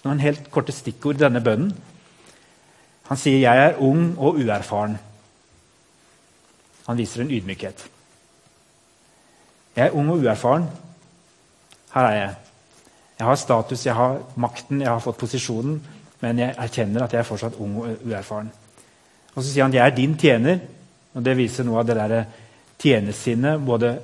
Noen 0.05 0.21
helt 0.21 0.51
korte 0.51 0.73
stikkord 0.73 1.19
i 1.19 1.25
denne 1.25 1.43
bønnen. 1.45 1.75
Han 3.11 3.17
sier 3.17 3.39
'jeg 3.39 3.65
er 3.67 3.79
ung 3.79 4.19
og 4.19 4.35
uerfaren'. 4.35 4.99
Han 6.87 6.99
viser 6.99 7.21
en 7.21 7.31
ydmykhet. 7.31 7.89
Jeg 9.77 9.87
er 9.87 9.95
ung 9.95 10.11
og 10.11 10.19
uerfaren. 10.19 10.69
Her 11.95 12.03
er 12.03 12.15
jeg. 12.15 12.35
Jeg 13.19 13.27
har 13.27 13.35
status, 13.35 13.87
jeg 13.87 13.95
har 13.95 14.23
makten, 14.37 14.81
jeg 14.81 14.91
har 14.91 14.99
fått 14.99 15.19
posisjonen, 15.19 15.87
men 16.21 16.39
jeg 16.39 16.55
erkjenner 16.59 17.03
at 17.03 17.13
jeg 17.13 17.19
er 17.19 17.29
fortsatt 17.29 17.59
ung 17.61 17.77
og 17.77 17.97
uerfaren. 18.05 18.51
Og 19.35 19.45
Så 19.45 19.53
sier 19.53 19.63
han 19.65 19.73
'jeg 19.73 19.87
er 19.87 19.97
din 19.97 20.15
tjener', 20.15 20.61
og 21.15 21.25
det 21.25 21.37
viser 21.37 21.65
noe 21.65 21.79
av 21.79 21.87
det 21.87 21.97
der 21.97 22.25
tjenersinnet, 22.79 23.67
både 23.67 23.99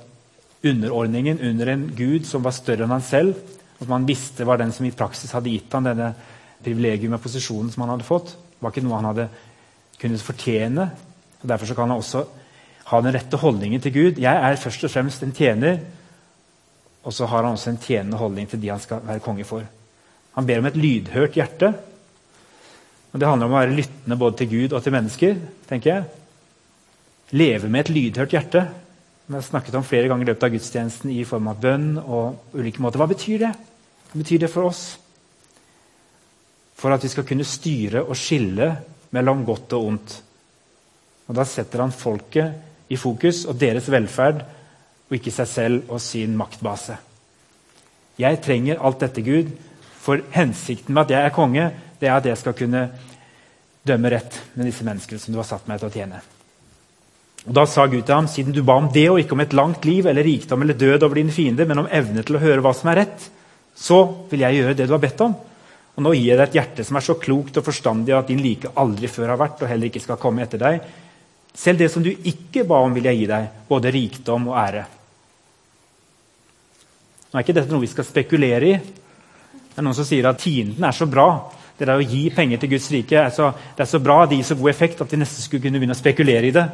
underordningen 0.65 1.41
under 1.41 1.67
en 1.73 1.85
gud 1.97 2.27
som 2.27 2.45
var 2.45 2.55
større 2.57 2.87
enn 2.87 2.95
han 2.95 3.05
selv, 3.05 3.37
at 3.77 3.89
man 3.91 4.07
visste 4.09 4.47
var 4.49 4.61
den 4.61 4.73
som 4.73 4.87
i 4.89 4.95
praksis 4.95 5.35
hadde 5.37 5.53
gitt 5.53 5.73
ham 5.77 5.85
denne 5.85 6.13
privilegium 6.65 7.17
og 7.17 7.23
posisjonen 7.23 7.71
som 7.73 7.85
han 7.85 7.93
hadde 7.95 8.09
fått. 8.09 8.33
Var 8.61 8.73
ikke 8.73 8.85
noe 8.87 9.01
han 9.01 9.11
hadde 9.11 9.29
kunnet 10.01 10.25
fortjene. 10.25 10.89
og 11.43 11.49
Derfor 11.51 11.75
kan 11.75 11.91
han 11.91 12.01
også 12.01 12.25
ha 12.87 13.01
den 13.03 13.15
rette 13.17 13.41
holdningen 13.41 13.83
til 13.83 13.93
Gud. 13.93 14.21
Jeg 14.23 14.33
er 14.33 14.61
først 14.61 14.87
og 14.87 14.93
fremst 14.93 15.25
en 15.27 15.35
tjener, 15.37 15.81
og 17.05 17.15
så 17.15 17.29
har 17.29 17.45
han 17.45 17.55
også 17.55 17.73
en 17.73 17.83
tjenende 17.83 18.19
holdning 18.19 18.49
til 18.51 18.63
de 18.63 18.73
han 18.73 18.83
skal 18.83 19.05
være 19.07 19.23
konge 19.25 19.45
for. 19.47 19.67
Han 20.37 20.47
ber 20.47 20.61
om 20.61 20.71
et 20.71 20.79
lydhørt 20.79 21.37
hjerte. 21.37 21.73
Og 23.13 23.21
Det 23.21 23.29
handler 23.29 23.49
om 23.49 23.55
å 23.55 23.61
være 23.61 23.77
lyttende 23.77 24.19
både 24.21 24.37
til 24.41 24.51
Gud 24.51 24.73
og 24.73 24.83
til 24.83 24.93
mennesker. 24.93 25.37
tenker 25.69 25.91
jeg. 25.91 26.05
Leve 27.31 27.69
med 27.69 27.81
et 27.81 27.95
lydhørt 27.95 28.35
hjerte. 28.35 28.67
Vi 29.27 29.35
har 29.35 29.43
snakket 29.43 29.75
om 29.75 29.85
flere 29.85 30.07
ganger 30.07 30.23
i 30.23 30.29
løpet 30.31 30.45
av 30.47 30.53
gudstjenesten 30.55 31.11
i 31.11 31.25
form 31.27 31.49
av 31.51 31.59
bønn. 31.61 31.99
og 31.99 32.55
ulike 32.55 32.83
måter. 32.83 32.99
Hva 33.03 33.09
betyr 33.11 33.39
det? 33.39 33.55
Hva 34.13 34.21
betyr 34.23 34.39
det 34.39 34.51
for 34.51 34.69
oss? 34.69 34.99
For 36.77 36.93
at 36.93 37.03
vi 37.03 37.09
skal 37.09 37.25
kunne 37.25 37.45
styre 37.45 38.05
og 38.05 38.15
skille 38.15 38.77
mellom 39.11 39.45
godt 39.45 39.73
og 39.73 39.87
ondt. 39.87 40.23
Og 41.27 41.35
Da 41.35 41.45
setter 41.45 41.81
han 41.81 41.91
folket 41.91 42.55
i 42.89 42.97
fokus 42.97 43.47
og 43.47 43.59
deres 43.59 43.91
velferd, 43.91 44.45
og 45.09 45.17
ikke 45.17 45.31
seg 45.31 45.47
selv 45.47 45.91
og 45.91 46.01
sin 46.01 46.37
maktbase. 46.37 46.97
Jeg 48.19 48.41
trenger 48.43 48.79
alt 48.79 49.01
dette, 49.01 49.23
Gud, 49.23 49.51
for 50.01 50.23
hensikten 50.31 50.95
med 50.95 51.03
at 51.03 51.11
jeg 51.11 51.25
er 51.25 51.35
konge, 51.35 51.71
det 52.01 52.09
er 52.09 52.17
at 52.17 52.27
jeg 52.27 52.39
skal 52.39 52.55
kunne 52.55 52.91
dømme 53.87 54.11
rett 54.11 54.41
med 54.55 54.67
disse 54.67 54.85
menneskene 54.85 55.19
som 55.19 55.35
du 55.35 55.39
har 55.39 55.47
satt 55.47 55.69
meg 55.69 55.79
til 55.81 55.89
å 55.89 55.95
tjene. 55.95 56.36
Og 57.47 57.55
Da 57.55 57.63
sa 57.71 57.87
Gud 57.87 58.03
til 58.03 58.15
ham, 58.15 58.27
siden 58.27 58.55
du 58.55 58.63
ba 58.67 58.75
om 58.81 58.89
det 58.93 59.07
og 59.11 59.21
ikke 59.23 59.37
om 59.37 59.43
et 59.45 59.55
langt 59.55 59.85
liv 59.87 60.07
eller 60.07 60.27
rikdom 60.27 60.63
eller 60.63 60.75
død 60.75 61.07
over 61.07 61.15
dine 61.21 61.35
fiender, 61.35 61.67
men 61.67 61.85
om 61.85 61.91
evne 61.91 62.25
til 62.27 62.39
å 62.39 62.43
høre 62.43 62.63
hva 62.65 62.73
som 62.75 62.91
er 62.91 63.05
rett, 63.05 63.29
så 63.77 64.01
vil 64.31 64.43
jeg 64.43 64.59
gjøre 64.59 64.75
det 64.75 64.89
du 64.89 64.95
har 64.97 65.03
bedt 65.03 65.23
om. 65.23 65.37
Og 65.97 66.05
nå 66.05 66.13
gir 66.17 66.33
jeg 66.33 66.41
deg 66.41 66.49
et 66.49 66.59
hjerte 66.59 66.85
som 66.85 66.99
er 66.99 67.07
så 67.07 67.17
klokt 67.21 67.57
og 67.57 67.65
forstandig 67.65 68.17
at 68.17 68.29
din 68.29 68.43
like 68.43 68.73
aldri 68.77 69.09
før 69.09 69.33
har 69.33 69.41
vært 69.41 69.63
og 69.63 69.71
heller 69.71 69.89
ikke 69.89 70.03
skal 70.03 70.19
komme 70.21 70.43
etter 70.45 70.61
deg. 70.61 70.83
Selv 71.57 71.81
det 71.81 71.89
som 71.93 72.03
du 72.05 72.11
ikke 72.11 72.67
ba 72.69 72.83
om, 72.85 72.93
vil 72.93 73.07
jeg 73.09 73.23
gi 73.23 73.29
deg, 73.31 73.47
både 73.69 73.93
rikdom 73.95 74.51
og 74.51 74.59
ære. 74.61 74.83
Nå 77.31 77.39
er 77.39 77.47
ikke 77.47 77.57
dette 77.57 77.73
noe 77.73 77.85
vi 77.85 77.93
skal 77.95 78.09
spekulere 78.09 78.69
i. 78.69 78.75
Det 78.77 79.79
er 79.81 79.87
noen 79.87 79.97
som 79.97 80.09
sier 80.09 80.29
at 80.29 80.43
tienden 80.43 80.85
er 80.85 80.97
så 80.97 81.09
bra. 81.09 81.31
Det 81.77 81.85
der 81.85 82.01
å 82.01 82.05
gi 82.05 82.27
penger 82.33 82.61
til 82.61 82.75
Guds 82.75 82.91
rike 82.93 83.17
er 83.21 83.33
så, 83.33 83.51
det 83.77 83.85
er 83.85 83.89
så 83.89 84.01
bra, 84.01 84.23
det 84.25 84.39
gir 84.39 84.51
så 84.51 84.57
god 84.57 84.73
effekt 84.73 85.01
at 85.05 85.11
de 85.13 85.21
nesten 85.21 85.45
skulle 85.45 85.65
kunne 85.65 85.81
begynne 85.81 85.97
å 85.97 85.99
spekulere 85.99 86.49
i 86.49 86.55
det. 86.57 86.65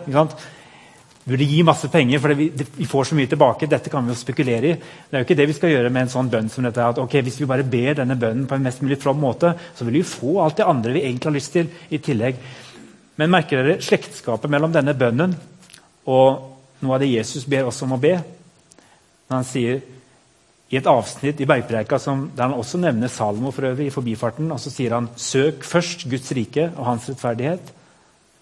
Burde 1.24 1.46
gi 1.46 1.62
masse 1.62 1.88
penger, 1.88 2.18
for 2.18 2.34
vi, 2.34 2.48
vi, 2.50 2.86
får 2.86 3.04
så 3.04 3.16
mye 3.18 3.30
tilbake. 3.30 3.68
Dette 3.70 3.90
kan 3.90 4.04
vi 4.04 4.10
jo 4.10 4.18
spekulere 4.18 4.72
i. 4.72 4.74
Det 4.74 5.14
er 5.14 5.22
jo 5.22 5.26
ikke 5.28 5.38
det 5.38 5.46
vi 5.52 5.56
skal 5.56 5.70
gjøre 5.70 5.92
med 5.94 6.06
en 6.06 6.12
sånn 6.16 6.30
bønn 6.32 6.50
som 6.50 6.66
dette. 6.66 6.82
at 6.82 6.98
ok, 6.98 7.14
Hvis 7.22 7.38
vi 7.40 7.48
bare 7.50 7.66
ber 7.66 8.00
denne 8.00 8.18
bønnen 8.18 8.48
på 8.50 8.58
en 8.58 8.66
mest 8.66 8.82
mulig 8.82 8.98
from 9.02 9.20
måte, 9.22 9.54
så 9.74 9.86
vil 9.86 10.00
vi 10.00 10.08
få 10.08 10.40
alt 10.42 10.58
det 10.58 10.66
andre 10.66 10.96
vi 10.96 11.04
egentlig 11.06 11.30
har 11.30 11.38
lyst 11.38 11.52
til 11.52 11.70
i 11.90 12.02
tillegg. 12.02 12.42
Men 13.20 13.30
merker 13.30 13.62
dere 13.62 13.80
slektskapet 13.84 14.50
mellom 14.50 14.74
denne 14.74 14.96
bønnen 14.98 15.36
og 16.10 16.48
noe 16.82 16.96
av 16.96 17.02
det 17.04 17.12
Jesus 17.12 17.46
ber 17.46 17.70
oss 17.70 17.82
om 17.86 17.94
å 17.94 18.00
be? 18.02 18.16
Når 19.28 19.36
han 19.36 19.46
sier 19.46 19.82
i 20.72 20.78
et 20.80 20.88
avsnitt 20.88 21.40
i 21.44 21.46
Bergpreika 21.46 22.00
der 22.00 22.42
han 22.42 22.56
også 22.56 22.80
nevner 22.80 23.12
Salmo 23.12 23.52
for 23.52 23.68
øvrig, 23.68 23.90
i 23.90 23.94
forbifarten, 23.94 24.50
og 24.50 24.58
så 24.58 24.72
sier 24.72 24.96
han 24.96 25.10
søk 25.20 25.62
først 25.68 26.08
Guds 26.08 26.32
rike 26.32 26.70
og 26.72 26.86
hans 26.88 27.10
rettferdighet, 27.12 27.74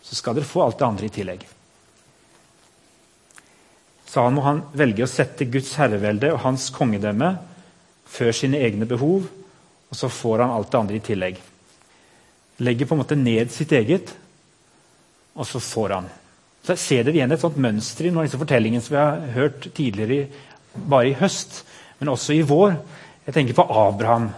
så 0.01 0.17
skal 0.17 0.39
dere 0.39 0.49
få 0.49 0.63
alt 0.65 0.79
det 0.79 0.87
andre 0.87 1.11
i 1.11 1.17
tillegg. 1.19 1.49
Salomo 4.11 4.43
han 4.43 4.65
velger 4.75 5.07
å 5.07 5.11
sette 5.11 5.47
Guds 5.47 5.77
herrevelde 5.79 6.33
og 6.35 6.43
hans 6.43 6.67
kongedømme 6.75 7.31
før 8.11 8.35
sine 8.35 8.59
egne 8.59 8.89
behov, 8.91 9.29
og 9.91 9.99
så 9.99 10.11
får 10.11 10.43
han 10.43 10.55
alt 10.55 10.73
det 10.73 10.81
andre 10.81 10.99
i 10.99 11.05
tillegg. 11.05 11.39
Legger 12.67 12.89
på 12.89 12.97
en 12.97 13.03
måte 13.05 13.19
ned 13.19 13.53
sitt 13.55 13.71
eget, 13.77 14.11
og 15.39 15.47
så 15.47 15.63
får 15.63 15.95
han. 15.95 16.11
Så 16.67 16.77
Ser 16.77 17.07
dere 17.07 17.21
igjen 17.21 17.33
et 17.33 17.43
sånt 17.43 17.61
mønster 17.63 18.09
i 18.09 18.11
noen 18.11 18.25
av 18.25 18.29
disse 18.29 18.41
fortellingene 18.41 18.83
som 18.85 18.97
vi 18.97 19.01
har 19.01 19.23
hørt 19.37 19.71
tidligere, 19.79 20.27
bare 20.75 21.13
i 21.13 21.17
høst, 21.21 21.63
men 22.01 22.11
også 22.11 22.35
i 22.35 22.45
vår? 22.47 22.75
Jeg 23.29 23.37
tenker 23.37 23.57
på 23.61 23.69
Abraham, 23.71 24.29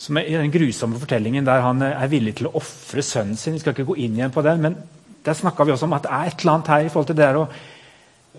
som 0.00 0.16
er 0.16 0.32
i 0.32 0.38
den 0.38 0.52
grusomme 0.52 0.98
fortellingen 1.00 1.44
der 1.46 1.62
han 1.64 1.84
er 1.84 2.10
villig 2.12 2.38
til 2.40 2.48
å 2.48 2.56
ofre 2.56 3.04
sønnen 3.04 3.36
sin. 3.36 3.54
Vi 3.54 3.60
skal 3.62 3.76
ikke 3.76 3.90
gå 3.92 4.00
inn 4.00 4.16
igjen 4.16 4.32
på 4.34 4.44
den, 4.44 4.64
men 4.64 4.80
Der 5.24 5.32
snakka 5.32 5.64
vi 5.64 5.72
også 5.72 5.86
om 5.88 5.94
at 5.96 6.04
det 6.04 6.10
er 6.12 6.26
et 6.28 6.42
eller 6.42 6.52
annet 6.52 6.66
her 6.68 6.82
i 6.84 6.88
forhold 6.92 7.06
til 7.08 7.16
det 7.16 7.24
der 7.24 7.38
å 7.40 7.46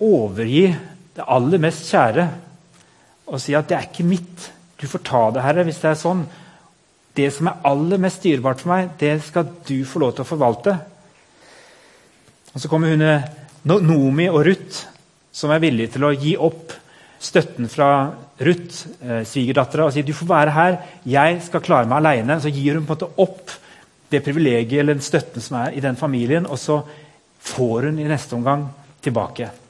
overgi 0.02 0.68
det 1.16 1.28
aller 1.28 1.62
mest 1.64 1.88
kjære 1.92 2.26
og 3.26 3.42
si 3.42 3.56
at 3.56 3.68
'det 3.68 3.78
er 3.78 3.88
ikke 3.88 4.10
mitt'. 4.10 4.50
Du 4.82 4.88
får 4.88 5.00
ta 5.04 5.32
det, 5.32 5.42
Herre, 5.42 5.64
hvis 5.64 5.80
det 5.82 5.92
er 5.92 5.96
sånn. 5.96 6.26
Det 7.16 7.34
som 7.34 7.48
er 7.48 7.62
aller 7.64 7.98
mest 7.98 8.24
dyrebart 8.24 8.62
for 8.62 8.70
meg, 8.70 8.90
det 9.00 9.24
skal 9.24 9.48
du 9.68 9.86
få 9.86 10.00
lov 10.00 10.16
til 10.16 10.24
å 10.24 10.28
forvalte. 10.28 10.80
Og 12.54 12.62
Så 12.62 12.68
kommer 12.68 12.90
hun 12.90 13.24
Nomi 13.66 14.30
og 14.30 14.46
Ruth, 14.46 14.86
som 15.32 15.52
er 15.52 15.60
villige 15.60 15.94
til 15.94 16.04
å 16.04 16.14
gi 16.14 16.38
opp 16.38 16.74
støtten 17.20 17.68
fra 17.70 18.14
Ruth, 18.40 18.88
eh, 19.02 19.24
svigerdattera, 19.24 19.86
og 19.86 19.94
sier 19.94 20.04
du 20.04 20.14
får 20.14 20.28
være 20.28 20.52
her, 20.52 20.78
jeg 21.06 21.42
skal 21.42 21.62
klare 21.62 21.88
meg 21.88 21.98
aleine. 21.98 22.40
Så 22.42 22.54
gir 22.54 22.76
hun 22.76 22.86
på 22.86 22.94
en 22.94 22.98
måte 22.98 23.14
opp 23.18 23.52
det 24.12 24.24
privilegiet 24.24 24.80
eller 24.80 24.94
den 24.94 25.02
støtten 25.02 25.42
som 25.42 25.58
er 25.58 25.74
i 25.74 25.80
den 25.80 25.96
familien, 25.96 26.46
og 26.46 26.60
så 26.60 26.84
får 27.40 27.90
hun 27.90 28.00
i 28.00 28.08
neste 28.08 28.36
omgang 28.36 28.70
tilbake. 29.02 29.65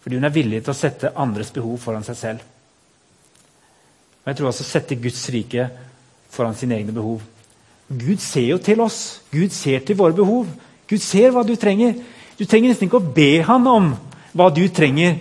Fordi 0.00 0.16
hun 0.16 0.24
er 0.24 0.34
villig 0.34 0.62
til 0.64 0.72
å 0.72 0.76
sette 0.76 1.12
andres 1.20 1.52
behov 1.52 1.76
foran 1.82 2.04
seg 2.06 2.16
selv. 2.16 2.44
Og 4.20 4.30
jeg 4.30 4.38
tror 4.38 4.50
også 4.50 4.66
sette 4.66 4.98
Guds 5.00 5.20
rike 5.32 5.68
foran 6.32 6.56
sine 6.56 6.78
egne 6.78 6.94
behov. 6.96 7.20
Gud 7.90 8.22
ser 8.22 8.46
jo 8.52 8.58
til 8.62 8.80
oss. 8.84 9.20
Gud 9.32 9.52
ser 9.52 9.82
til 9.84 9.98
våre 9.98 10.16
behov. 10.16 10.48
Gud 10.88 11.02
ser 11.02 11.32
hva 11.34 11.42
du 11.46 11.56
trenger. 11.58 11.96
Du 12.38 12.46
trenger 12.46 12.72
nesten 12.72 12.88
ikke 12.88 13.00
å 13.00 13.12
be 13.16 13.42
han 13.44 13.66
om 13.68 13.92
hva 14.36 14.48
du 14.54 14.62
trenger 14.72 15.18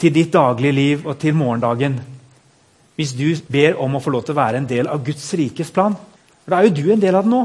til 0.00 0.12
ditt 0.14 0.32
daglige 0.32 0.76
liv 0.76 1.06
og 1.08 1.16
til 1.20 1.34
morgendagen. 1.36 1.98
Hvis 2.96 3.12
du 3.16 3.26
ber 3.52 3.80
om 3.82 3.96
å 3.96 4.00
få 4.00 4.12
lov 4.14 4.24
til 4.24 4.36
å 4.36 4.40
være 4.40 4.62
en 4.62 4.68
del 4.68 4.88
av 4.88 5.02
Guds 5.04 5.26
rikes 5.36 5.72
plan. 5.74 5.96
Da 6.46 6.60
er 6.60 6.68
jo 6.68 6.76
du 6.78 6.92
en 6.92 7.02
del 7.02 7.16
av 7.18 7.26
det 7.26 7.32
nå. 7.32 7.42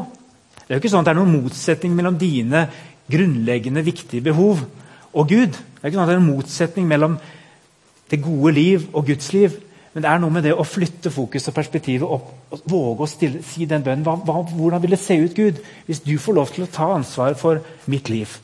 Det 0.62 0.70
er 0.70 0.78
jo 0.78 0.84
ikke 0.84 0.92
sånn 0.94 1.04
at 1.04 1.10
det 1.10 1.16
er 1.16 1.20
noen 1.20 1.42
motsetning 1.42 1.96
mellom 1.98 2.20
dine 2.20 2.68
grunnleggende, 3.12 3.84
viktige 3.84 4.24
behov 4.30 4.62
og 5.14 5.28
Gud. 5.30 5.58
Det 5.58 5.82
er 5.82 5.92
ikke 5.92 6.00
noe 6.00 6.06
at 6.08 6.12
det 6.12 6.18
er 6.18 6.24
en 6.24 6.32
motsetning 6.32 6.88
mellom 6.88 7.18
det 8.12 8.22
gode 8.24 8.54
liv 8.56 8.88
og 8.94 9.06
Guds 9.08 9.34
liv. 9.34 9.58
Men 9.94 10.06
det 10.06 10.12
er 10.12 10.22
noe 10.24 10.32
med 10.32 10.46
det 10.48 10.54
å 10.56 10.68
flytte 10.68 11.12
fokus 11.12 11.50
og 11.52 11.56
perspektivet 11.56 12.08
opp 12.08 12.54
og 12.56 12.70
våge 12.72 13.04
å 13.04 13.10
stille, 13.12 13.42
si 13.44 13.68
den 13.68 13.84
bønnen. 13.84 14.06
Hva, 14.08 14.16
hva, 14.24 14.44
hvordan 14.48 14.84
vil 14.84 14.96
det 14.96 15.02
se 15.04 15.18
ut, 15.20 15.36
Gud, 15.36 15.60
hvis 15.88 16.04
du 16.06 16.16
får 16.20 16.38
lov 16.38 16.54
til 16.56 16.64
å 16.64 16.72
ta 16.72 16.94
ansvar 16.96 17.36
for 17.40 17.60
mitt 17.92 18.10
liv? 18.12 18.40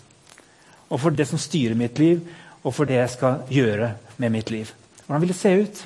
og 0.90 1.00
for 1.00 1.10
det 1.10 1.28
som 1.28 1.40
styrer 1.40 1.76
mitt 1.76 2.00
liv, 2.00 2.22
og 2.64 2.74
for 2.74 2.88
det 2.88 3.00
jeg 3.00 3.10
skal 3.16 3.44
gjøre 3.52 3.92
med 4.18 4.30
mitt 4.32 4.52
liv. 4.52 4.72
Hvordan 5.06 5.22
vil 5.22 5.32
det 5.32 5.40
se 5.40 5.54
ut 5.62 5.86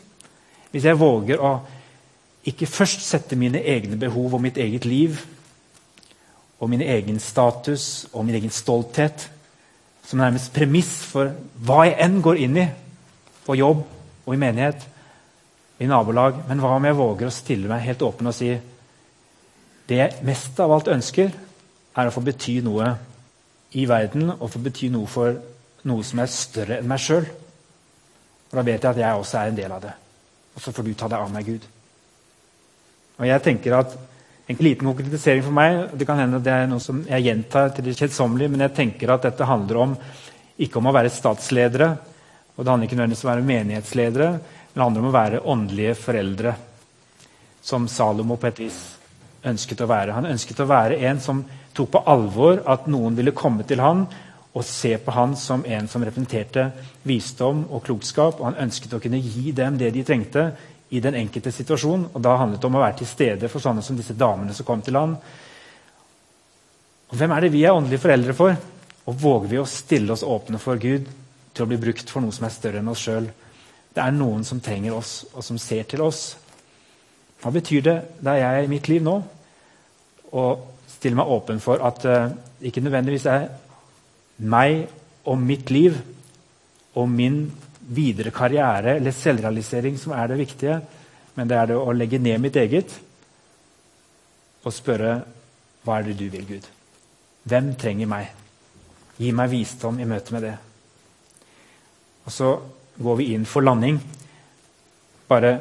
hvis 0.72 0.86
jeg 0.88 1.00
våger 1.00 1.42
å 1.44 1.52
ikke 2.48 2.70
først 2.70 3.04
sette 3.04 3.36
mine 3.36 3.60
egne 3.60 3.98
behov 4.00 4.34
og 4.34 4.42
mitt 4.42 4.58
eget 4.58 4.86
liv 4.86 5.20
og 6.60 6.70
min 6.72 6.82
egen 6.82 7.20
status 7.20 8.08
og 8.14 8.26
min 8.26 8.38
egen 8.40 8.54
stolthet 8.56 9.28
som 10.12 10.20
nærmest 10.20 10.52
premiss 10.52 10.92
for 11.08 11.32
hva 11.64 11.86
jeg 11.88 11.96
enn 12.04 12.18
går 12.24 12.40
inn 12.44 12.58
i 12.60 12.66
på 13.46 13.56
jobb 13.56 13.86
og 14.26 14.34
i 14.36 14.40
menighet, 14.40 14.84
i 15.80 15.88
nabolag. 15.88 16.42
Men 16.50 16.60
hva 16.60 16.74
om 16.76 16.88
jeg 16.88 16.98
våger 16.98 17.30
å 17.30 17.34
stille 17.34 17.72
meg 17.72 17.86
helt 17.86 18.04
åpen 18.04 18.28
og 18.28 18.36
si 18.36 18.52
det 19.88 19.98
jeg 20.02 20.26
mest 20.28 20.60
av 20.64 20.74
alt 20.76 20.92
ønsker, 20.92 21.32
er 21.32 22.08
å 22.08 22.14
få 22.14 22.24
bety 22.24 22.58
noe 22.64 22.92
i 23.80 23.88
verden 23.88 24.34
og 24.34 24.50
få 24.52 24.60
bety 24.64 24.92
noe 24.92 25.08
for 25.10 25.40
noe 25.88 26.04
som 26.08 26.22
er 26.22 26.32
større 26.32 26.82
enn 26.82 26.92
meg 26.92 27.02
sjøl. 27.04 27.26
Da 28.52 28.64
vet 28.68 28.84
jeg 28.84 28.92
at 28.92 29.00
jeg 29.00 29.24
også 29.24 29.40
er 29.40 29.52
en 29.52 29.60
del 29.64 29.72
av 29.72 29.84
det. 29.84 29.94
Og 30.56 30.64
så 30.64 30.76
får 30.76 30.88
du 30.88 30.94
ta 31.00 31.08
deg 31.08 31.24
av 31.24 31.32
meg, 31.32 31.48
Gud. 31.48 31.64
Og 33.22 33.28
jeg 33.30 33.44
tenker 33.48 33.80
at 33.80 33.96
En 34.52 34.58
liten 34.60 34.88
konkretisering 34.88 35.46
for 35.46 35.56
meg 35.56 35.94
det 35.96 36.06
kan 36.10 36.20
hende 36.20 36.42
det 36.44 36.52
er 36.52 36.66
noe 36.68 36.84
som 36.84 36.98
jeg 37.08 37.24
gjentar 37.24 37.70
til 37.72 37.86
det 37.88 37.96
kjedsommelige, 37.96 38.52
men 38.52 38.66
jeg 38.66 38.76
tenker 38.76 39.14
at 39.14 39.24
dette 39.24 39.48
handler 39.48 39.78
om 39.80 39.94
ikke 40.62 40.82
om 40.82 40.90
å 40.90 40.94
være 40.96 41.12
statsledere, 41.14 41.88
og 42.58 42.60
det 42.60 42.74
handler 42.74 42.90
ikke 42.90 42.98
nødvendigvis 43.00 43.24
om 43.24 43.30
å 43.30 43.32
være 43.32 43.48
menighetsledere, 43.48 44.32
men 44.34 44.74
det 44.74 44.84
handler 44.84 45.06
om 45.06 45.08
å 45.08 45.14
være 45.16 45.40
åndelige 45.54 45.94
foreldre, 46.02 46.54
som 47.64 47.88
Salomo 47.88 48.36
på 48.42 48.50
et 48.50 48.60
vis 48.66 48.82
ønsket 49.48 49.86
å 49.86 49.90
være. 49.90 50.18
Han 50.18 50.28
ønsket 50.34 50.60
å 50.60 50.68
være 50.70 51.00
en 51.08 51.24
som 51.24 51.46
tok 51.78 51.94
på 51.96 52.04
alvor 52.12 52.60
at 52.70 52.92
noen 52.92 53.16
ville 53.16 53.36
komme 53.38 53.64
til 53.68 53.80
han 53.80 54.04
og 54.52 54.68
se 54.68 54.98
på 55.00 55.14
han 55.16 55.38
som 55.40 55.64
en 55.64 55.88
som 55.88 56.04
representerte 56.04 56.66
visdom 57.08 57.64
og 57.72 57.86
klokskap. 57.88 58.42
og 58.42 58.50
Han 58.50 58.68
ønsket 58.68 58.98
å 58.98 59.00
kunne 59.00 59.22
gi 59.24 59.54
dem 59.56 59.80
det 59.80 59.94
de 59.96 60.04
trengte 60.04 60.50
i 60.92 61.00
den 61.00 61.16
enkelte 61.16 61.52
situasjon. 61.56 62.10
og 62.14 62.22
Da 62.22 62.36
handlet 62.38 62.62
det 62.62 62.68
om 62.68 62.76
å 62.76 62.84
være 62.84 63.00
til 63.00 63.08
stede 63.08 63.50
for 63.52 63.64
sånne 63.64 63.84
som 63.86 63.98
disse 63.98 64.18
damene 64.18 64.54
som 64.54 64.68
kom 64.68 64.82
til 64.84 64.98
land. 64.98 65.16
Og 67.12 67.18
Hvem 67.18 67.32
er 67.32 67.42
det 67.42 67.52
vi 67.54 67.64
er 67.64 67.76
åndelige 67.76 68.04
foreldre 68.04 68.36
for? 68.36 68.56
Og 69.08 69.18
våger 69.20 69.50
vi 69.52 69.60
å 69.60 69.68
stille 69.68 70.14
oss 70.14 70.24
åpne 70.24 70.60
for 70.60 70.80
Gud 70.80 71.08
til 71.54 71.64
å 71.64 71.68
bli 71.68 71.80
brukt 71.80 72.12
for 72.12 72.24
noe 72.24 72.36
som 72.36 72.46
er 72.48 72.56
større 72.56 72.84
enn 72.84 72.92
oss 72.92 73.04
sjøl? 73.08 73.30
Det 73.92 74.04
er 74.04 74.16
noen 74.16 74.44
som 74.48 74.62
trenger 74.64 74.96
oss, 74.96 75.26
og 75.36 75.44
som 75.44 75.58
ser 75.60 75.84
til 75.90 76.04
oss. 76.06 76.38
Hva 77.42 77.52
betyr 77.52 77.82
det 77.84 77.98
der 78.24 78.40
jeg 78.40 78.60
er 78.60 78.68
i 78.68 78.72
mitt 78.72 78.88
liv 78.88 79.04
nå? 79.04 79.18
Og 80.32 80.68
stille 80.88 81.18
meg 81.18 81.32
åpen 81.34 81.60
for 81.60 81.84
at 81.84 82.06
uh, 82.08 82.32
ikke 82.62 82.84
nødvendigvis 82.84 83.28
er 83.28 83.50
meg 84.38 84.86
og 85.28 85.40
mitt 85.42 85.72
liv 85.72 85.98
og 86.96 87.10
min 87.10 87.44
videre 87.82 88.32
karriere 88.32 88.98
eller 88.98 89.16
selvrealisering 89.16 89.98
som 90.00 90.14
er 90.16 90.28
det 90.32 90.40
viktige, 90.42 90.82
men 91.36 91.48
det 91.48 91.58
er 91.58 91.72
det 91.72 91.80
å 91.80 91.96
legge 91.96 92.20
ned 92.22 92.42
mitt 92.44 92.60
eget 92.60 92.94
og 94.62 94.74
spørre 94.76 95.16
hva 95.82 95.98
er 95.98 96.10
det 96.10 96.18
du 96.20 96.28
vil, 96.30 96.46
Gud? 96.46 96.68
Hvem 97.50 97.72
trenger 97.80 98.10
meg? 98.10 98.28
Gi 99.18 99.32
meg 99.34 99.50
visdom 99.50 99.98
i 99.98 100.06
møte 100.06 100.36
med 100.36 100.46
det. 100.46 100.54
Og 102.26 102.34
så 102.34 102.52
går 103.02 103.18
vi 103.18 103.32
inn 103.34 103.48
for 103.50 103.66
landing. 103.66 103.98
Bare 105.30 105.56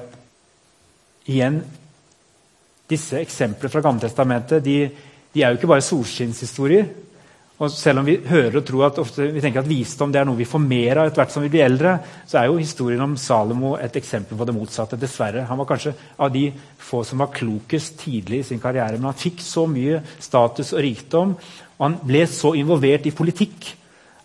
igjen 1.31 1.63
Disse 2.91 3.21
eksemplene 3.23 3.71
fra 3.71 3.85
Gammeltestamentet 3.85 4.65
de, 4.65 4.77
de 5.31 5.43
er 5.45 5.53
jo 5.53 5.61
ikke 5.61 5.69
bare 5.71 5.85
solskinnshistorier. 5.87 6.89
Og 7.61 7.69
selv 7.69 8.01
om 8.01 8.07
vi 8.09 8.17
hører 8.25 8.57
og 8.57 8.65
tror 8.65 8.87
at 8.87 8.99
vi 9.21 9.41
tenker 9.43 9.61
at 9.61 9.69
visdom 9.69 10.15
er 10.17 10.25
noe 10.25 10.39
vi 10.39 10.49
får 10.49 10.63
mer 10.65 11.03
av 11.03 11.11
etter 11.11 11.21
hvert 11.21 11.35
som 11.35 11.45
vi 11.45 11.51
blir 11.53 11.67
eldre, 11.67 11.99
så 12.25 12.39
er 12.41 12.47
jo 12.49 12.57
historien 12.57 13.03
om 13.05 13.19
Salomo 13.21 13.75
et 13.77 13.99
eksempel 14.01 14.39
på 14.39 14.47
det 14.49 14.55
motsatte. 14.57 14.97
dessverre. 14.97 15.45
Han 15.45 15.59
var 15.59 15.69
kanskje 15.69 15.93
av 16.19 16.33
de 16.33 16.47
få 16.79 17.03
som 17.05 17.21
var 17.21 17.35
klokest 17.37 17.99
tidlig 18.01 18.41
i 18.41 18.49
sin 18.49 18.61
karriere. 18.61 18.97
Men 18.97 19.13
han 19.13 19.21
fikk 19.21 19.45
så 19.45 19.67
mye 19.69 20.01
status 20.19 20.73
og 20.73 20.81
rikdom, 20.81 21.37
og 21.77 21.85
han 21.85 21.99
ble 22.01 22.25
så 22.27 22.55
involvert 22.57 23.07
i 23.07 23.13
politikk 23.13 23.75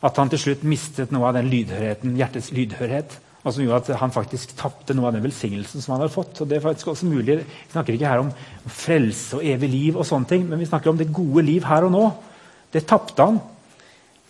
at 0.02 0.18
han 0.18 0.30
til 0.30 0.40
slutt 0.40 0.64
mistet 0.64 1.12
noe 1.12 1.28
av 1.28 1.36
den 1.36 1.50
lydhørheten, 1.52 2.16
hjertets 2.16 2.52
lydhørhet 2.56 3.20
og 3.46 3.54
som 3.54 3.62
gjorde 3.62 3.94
at 3.94 4.00
han 4.02 4.14
faktisk 4.14 4.56
tapte 4.58 4.96
noe 4.98 5.12
av 5.12 5.14
den 5.14 5.24
velsignelsen 5.24 5.84
som 5.84 5.94
han 5.94 6.02
hadde 6.02 6.16
fått. 6.16 6.40
Og 6.42 6.48
det 6.50 6.58
er 6.58 6.64
faktisk 6.64 6.88
også 6.96 7.06
mulig. 7.06 7.44
Vi 7.46 7.76
snakker 7.76 7.94
ikke 7.94 8.10
her 8.10 8.24
om 8.24 8.32
frelse 8.66 9.38
og 9.38 9.46
evig 9.46 9.70
liv, 9.70 10.00
og 10.00 10.08
sånne 10.10 10.32
ting, 10.32 10.48
men 10.50 10.62
vi 10.62 10.66
snakker 10.66 10.90
om 10.90 10.98
det 10.98 11.12
gode 11.14 11.44
liv 11.46 11.68
her 11.70 11.86
og 11.86 11.94
nå. 11.94 12.08
Det 12.76 12.84
tapte 12.84 13.24
han 13.24 13.38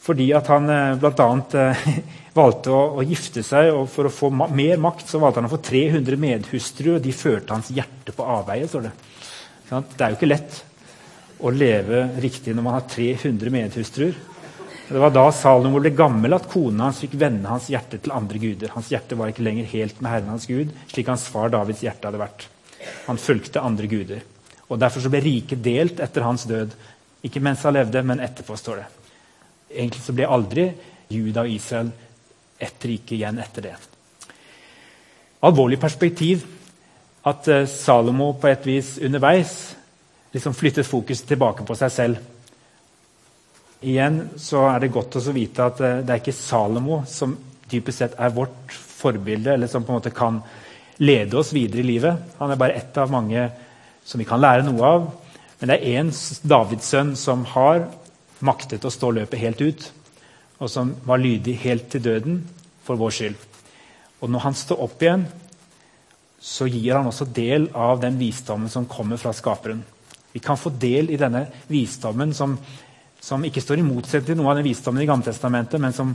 fordi 0.05 0.27
at 0.38 0.51
han 0.53 0.69
eh, 0.69 0.99
bl.a. 1.01 1.27
Eh, 1.58 1.88
valgte 2.36 2.73
å, 2.75 2.81
å, 2.99 3.05
gifte 3.05 3.41
seg. 3.45 3.71
og 3.73 3.88
For 3.89 4.05
å 4.05 4.13
få 4.13 4.29
ma 4.29 4.45
mer 4.53 4.77
makt 4.81 5.10
så 5.10 5.21
valgte 5.21 5.41
han 5.41 5.49
å 5.49 5.53
få 5.55 5.63
300 5.65 6.19
medhustruer, 6.21 6.99
og 6.99 7.01
de 7.01 7.15
førte 7.15 7.55
hans 7.55 7.71
hjerte 7.73 8.13
på 8.13 8.27
avveie. 8.36 8.69
Det 8.69 8.91
Det 9.71 10.05
er 10.05 10.13
jo 10.13 10.19
ikke 10.19 10.29
lett 10.29 10.62
å 11.41 11.51
leve 11.51 12.05
riktig 12.21 12.53
når 12.53 12.67
man 12.67 12.77
har 12.77 12.86
300 12.91 13.53
medhustruer. 13.55 14.13
Det 14.86 15.01
var 15.01 15.10
da 15.10 15.25
Salomo 15.34 15.81
ble 15.81 15.89
gammel 15.97 16.38
at 16.38 16.45
kona 16.51 16.91
hans 16.91 17.01
fikk 17.01 17.15
vende 17.17 17.49
hans 17.49 17.71
hjerte 17.73 17.97
til 17.97 18.13
andre 18.13 18.38
guder. 18.38 18.69
Hans 18.75 18.91
hjerte 18.93 19.17
var 19.17 19.31
ikke 19.31 19.47
lenger 19.47 19.65
helt 19.71 19.97
med 19.97 20.12
Herren 20.12 20.29
hans 20.36 20.45
Gud, 20.45 20.69
slik 20.91 21.10
hans 21.10 21.25
far 21.34 21.49
Davids 21.49 21.81
hjerte 21.81 22.05
hadde 22.05 22.21
vært. 22.21 22.45
Han 23.08 23.17
fulgte 23.17 23.65
andre 23.65 23.89
guder. 23.89 24.21
Og 24.69 24.77
Derfor 24.81 25.10
ble 25.10 25.23
riket 25.25 25.63
delt 25.65 25.99
etter 26.01 26.25
hans 26.25 26.45
død. 26.49 26.73
Ikke 27.25 27.41
mens 27.43 27.63
han 27.65 27.75
levde, 27.75 28.03
men 28.05 28.21
etterpå, 28.23 28.57
står 28.59 28.81
det. 28.81 28.88
Egentlig 29.73 30.03
så 30.03 30.15
ble 30.15 30.29
aldri 30.29 30.67
Juda 31.11 31.45
og 31.45 31.51
Israel 31.51 31.91
ett 32.61 32.85
rike 32.88 33.17
igjen 33.17 33.39
etter 33.41 33.65
det. 33.65 33.73
Alvorlig 35.45 35.79
perspektiv 35.81 36.45
at 37.25 37.49
eh, 37.51 37.65
Salomo 37.69 38.31
på 38.39 38.49
et 38.49 38.69
vis 38.69 38.95
underveis 39.03 39.57
liksom 40.33 40.55
flyttet 40.55 40.88
fokus 40.88 41.21
tilbake 41.27 41.65
på 41.65 41.77
seg 41.77 41.91
selv 41.93 42.23
igjen 43.85 44.21
så 44.41 44.65
er 44.69 44.81
det 44.81 44.93
godt 44.93 45.17
å 45.19 45.33
vite 45.35 45.65
at 45.65 45.81
eh, 45.83 45.99
det 46.05 46.13
er 46.13 46.21
ikke 46.21 46.35
Salomo 46.35 47.01
som 47.09 47.35
typisk 47.69 47.97
sett 47.97 48.17
er 48.21 48.33
vårt 48.33 48.73
forbilde, 48.73 49.55
eller 49.55 49.69
som 49.69 49.83
på 49.83 49.93
en 49.93 49.99
måte 49.99 50.13
kan 50.15 50.39
lede 51.01 51.38
oss 51.38 51.51
videre 51.53 51.81
i 51.81 51.88
livet. 51.88 52.35
Han 52.39 52.51
er 52.53 52.59
bare 52.59 52.77
ett 52.77 52.97
av 53.01 53.11
mange 53.11 53.47
som 54.05 54.21
vi 54.21 54.27
kan 54.27 54.41
lære 54.41 54.65
noe 54.67 54.85
av. 54.85 55.07
Men 55.59 55.71
det 55.71 55.77
er 55.77 56.01
én 56.01 56.11
Davids 56.43 56.89
sønn 56.91 57.15
som 57.19 57.45
har 57.55 57.87
maktet 58.45 58.85
å 58.85 58.91
stå 58.91 59.11
løpet 59.15 59.39
helt 59.39 59.61
ut, 59.63 59.87
og 60.59 60.71
som 60.71 60.93
var 61.07 61.21
lydig 61.21 61.57
helt 61.63 61.89
til 61.91 62.03
døden 62.03 62.39
for 62.85 62.99
vår 62.99 63.15
skyld. 63.17 63.35
Og 64.21 64.31
når 64.31 64.45
han 64.45 64.57
står 64.57 64.83
opp 64.85 65.03
igjen, 65.03 65.25
så 66.45 66.67
gir 66.69 66.93
han 66.97 67.09
også 67.09 67.27
del 67.33 67.69
av 67.73 67.99
den 68.03 68.19
visdommen 68.19 68.69
som 68.71 68.87
kommer 68.89 69.17
fra 69.17 69.33
Skaperen. 69.33 69.81
Vi 70.35 70.41
kan 70.43 70.59
få 70.59 70.69
del 70.69 71.09
i 71.09 71.19
denne 71.19 71.45
visdommen 71.71 72.33
som, 72.35 72.57
som 73.23 73.43
ikke 73.47 73.63
står 73.63 73.81
i 73.81 73.87
motsetning 73.87 74.33
til 74.33 74.39
noe 74.41 74.51
av 74.51 74.59
den 74.59 74.67
visdommen 74.67 75.01
i 75.01 75.07
Gammeltestamentet, 75.09 75.81
men 75.81 75.95
som 75.95 76.13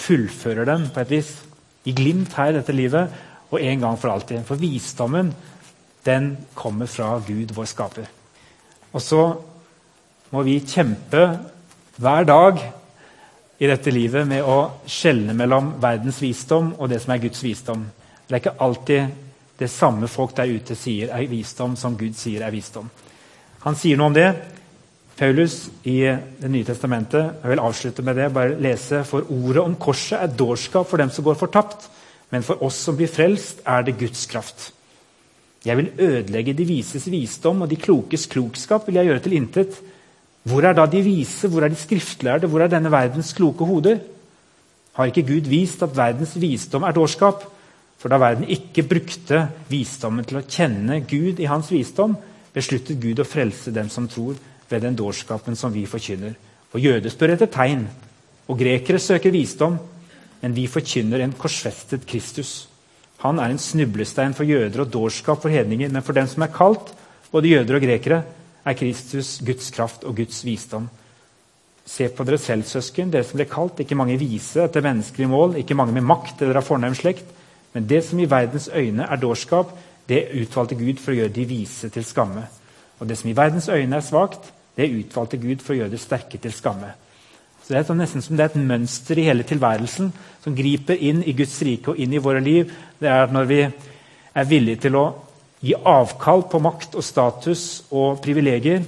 fullfører 0.00 0.68
den 0.68 0.88
på 0.92 1.02
et 1.02 1.14
vis. 1.14 1.32
I 1.86 1.94
glimt 1.96 2.34
her 2.36 2.52
i 2.52 2.58
dette 2.58 2.74
livet, 2.76 3.14
og 3.50 3.62
en 3.62 3.86
gang 3.86 3.98
for 3.98 4.12
alltid. 4.12 4.44
For 4.46 4.60
visdommen, 4.60 5.32
den 6.06 6.32
kommer 6.54 6.90
fra 6.90 7.16
Gud, 7.26 7.54
vår 7.56 7.70
skaper. 7.70 8.10
Og 8.90 9.02
så 9.02 9.22
må 10.30 10.42
vi 10.46 10.60
kjempe 10.66 11.24
hver 12.00 12.26
dag 12.26 12.60
i 13.60 13.68
dette 13.68 13.92
livet 13.92 14.28
med 14.28 14.46
å 14.46 14.58
skjelne 14.88 15.34
mellom 15.36 15.74
verdens 15.82 16.20
visdom 16.22 16.72
og 16.78 16.88
det 16.90 17.02
som 17.02 17.12
er 17.14 17.22
Guds 17.22 17.42
visdom. 17.44 17.82
Det 18.26 18.32
er 18.32 18.40
ikke 18.40 18.60
alltid 18.64 19.26
det 19.60 19.68
samme 19.68 20.08
folk 20.08 20.32
der 20.38 20.48
ute 20.48 20.76
sier 20.78 21.12
er 21.12 21.28
visdom, 21.28 21.76
som 21.76 21.98
Gud 21.98 22.16
sier 22.16 22.46
er 22.46 22.54
visdom. 22.54 22.88
Han 23.66 23.76
sier 23.76 23.98
noe 24.00 24.08
om 24.08 24.16
det. 24.16 24.30
Paulus 25.20 25.66
i 25.84 25.98
Det 26.40 26.48
nye 26.48 26.64
testamentet. 26.64 27.42
Jeg 27.42 27.50
vil 27.50 27.60
avslutte 27.60 28.02
med 28.02 28.16
det. 28.16 28.32
bare 28.32 28.56
lese, 28.56 29.04
For 29.04 29.20
ordet 29.28 29.62
om 29.62 29.74
korset 29.76 30.22
er 30.22 30.36
dårskap 30.36 30.88
for 30.88 30.96
dem 30.96 31.10
som 31.10 31.24
går 31.24 31.34
fortapt. 31.34 31.88
Men 32.30 32.42
for 32.42 32.62
oss 32.62 32.74
som 32.74 32.96
blir 32.96 33.08
frelst, 33.08 33.60
er 33.66 33.82
det 33.82 33.98
Guds 33.98 34.26
kraft. 34.26 34.72
Jeg 35.64 35.76
vil 35.76 35.90
ødelegge 35.98 36.54
de 36.56 36.64
vises 36.64 37.04
visdom, 37.10 37.62
og 37.62 37.70
de 37.70 37.76
klokes 37.76 38.26
klokskap 38.32 38.86
vil 38.88 38.96
jeg 38.96 39.10
gjøre 39.10 39.24
til 39.26 39.36
intet. 39.36 39.80
Hvor 40.48 40.64
er 40.64 40.72
da 40.72 40.86
de 40.88 41.02
vise, 41.04 41.48
hvor 41.48 41.64
er 41.64 41.68
de 41.68 41.76
skriftlærde, 41.76 42.48
hvor 42.48 42.64
er 42.64 42.72
denne 42.72 42.92
verdens 42.92 43.34
kloke 43.36 43.64
hoder? 43.64 44.00
Har 44.96 45.10
ikke 45.10 45.26
Gud 45.28 45.50
vist 45.52 45.82
at 45.82 45.96
verdens 45.96 46.32
visdom 46.40 46.82
er 46.82 46.96
dårskap? 46.96 47.44
For 48.00 48.08
da 48.08 48.16
verden 48.16 48.48
ikke 48.48 48.86
brukte 48.88 49.42
visdommen 49.68 50.24
til 50.24 50.40
å 50.40 50.46
kjenne 50.48 51.02
Gud 51.04 51.42
i 51.42 51.48
hans 51.50 51.68
visdom, 51.68 52.16
besluttet 52.56 53.00
Gud 53.02 53.20
å 53.20 53.28
frelse 53.28 53.72
dem 53.74 53.92
som 53.92 54.08
tror, 54.08 54.38
ved 54.70 54.86
den 54.86 54.96
dårskapen 54.96 55.58
som 55.58 55.74
vi 55.74 55.84
forkynner. 55.90 56.32
For 56.72 56.80
jøder 56.80 57.12
spør 57.12 57.34
etter 57.34 57.50
tegn, 57.52 57.84
og 58.48 58.58
grekere 58.58 59.02
søker 59.02 59.34
visdom, 59.34 59.76
men 60.40 60.56
vi 60.56 60.64
forkynner 60.70 61.20
en 61.20 61.36
korsfestet 61.36 62.06
Kristus. 62.08 62.69
Han 63.20 63.38
er 63.38 63.52
en 63.52 63.60
snublestein 63.60 64.32
for 64.36 64.48
jøder 64.48 64.84
og 64.84 64.92
dårskap 64.92 65.42
for 65.42 65.52
hedninger, 65.52 65.90
men 65.92 66.04
for 66.04 66.16
dem 66.16 66.28
som 66.30 66.44
er 66.44 66.54
kalt, 66.54 66.94
både 67.32 67.52
jøder 67.52 67.76
og 67.76 67.84
grekere, 67.84 68.22
er 68.64 68.76
Kristus 68.76 69.38
Guds 69.44 69.70
kraft 69.74 70.04
og 70.08 70.16
Guds 70.16 70.40
visdom. 70.44 70.88
Se 71.84 72.08
på 72.08 72.24
dere 72.24 72.38
selv, 72.38 72.64
søsken, 72.68 73.10
dere 73.12 73.26
som 73.26 73.40
ble 73.40 73.48
kalt, 73.50 73.80
ikke 73.82 73.98
mange 73.98 74.18
vise 74.20 74.62
etter 74.64 74.84
menneskelige 74.84 75.30
mål, 75.32 75.58
ikke 75.60 75.76
mange 75.76 75.96
med 75.96 76.06
makt 76.06 76.42
eller 76.44 76.60
av 76.60 76.66
fornem 76.68 76.96
slekt, 76.96 77.28
men 77.74 77.86
det 77.86 78.02
som 78.06 78.18
i 78.20 78.28
verdens 78.30 78.68
øyne 78.72 79.06
er 79.06 79.20
dårskap, 79.20 79.72
det 80.08 80.28
utvalgte 80.40 80.78
Gud 80.78 80.98
for 80.98 81.12
å 81.12 81.20
gjøre 81.20 81.34
de 81.34 81.44
vise 81.46 81.90
til 81.92 82.06
skamme. 82.06 82.46
Og 83.00 83.08
det 83.08 83.18
som 83.18 83.30
i 83.30 83.36
verdens 83.36 83.68
øyne 83.68 83.96
er 83.96 84.04
svakt, 84.04 84.50
det 84.76 84.90
utvalgte 84.90 85.38
Gud 85.40 85.62
for 85.62 85.74
å 85.74 85.80
gjøre 85.82 85.92
det 85.92 86.02
sterke 86.02 86.40
til 86.40 86.54
skamme. 86.54 86.92
Så 87.70 87.76
Det 87.76 87.84
er 87.84 87.86
sånn 87.86 88.00
nesten 88.02 88.22
som 88.26 88.34
det 88.34 88.42
er 88.42 88.48
et 88.50 88.66
mønster 88.66 89.18
i 89.20 89.24
hele 89.28 89.44
tilværelsen 89.46 90.08
som 90.42 90.54
griper 90.58 90.98
inn 91.06 91.20
i 91.22 91.36
Guds 91.38 91.52
rike 91.62 91.92
og 91.92 92.00
inn 92.02 92.16
i 92.16 92.18
våre 92.18 92.40
liv. 92.42 92.72
Det 92.98 93.06
er 93.06 93.28
at 93.28 93.30
når 93.30 93.46
vi 93.46 93.58
er 93.62 94.48
villige 94.50 94.80
til 94.88 94.98
å 94.98 95.04
gi 95.62 95.76
avkall 95.78 96.42
på 96.50 96.58
makt 96.64 96.98
og 96.98 97.06
status 97.06 97.62
og 97.94 98.18
privilegier, 98.24 98.82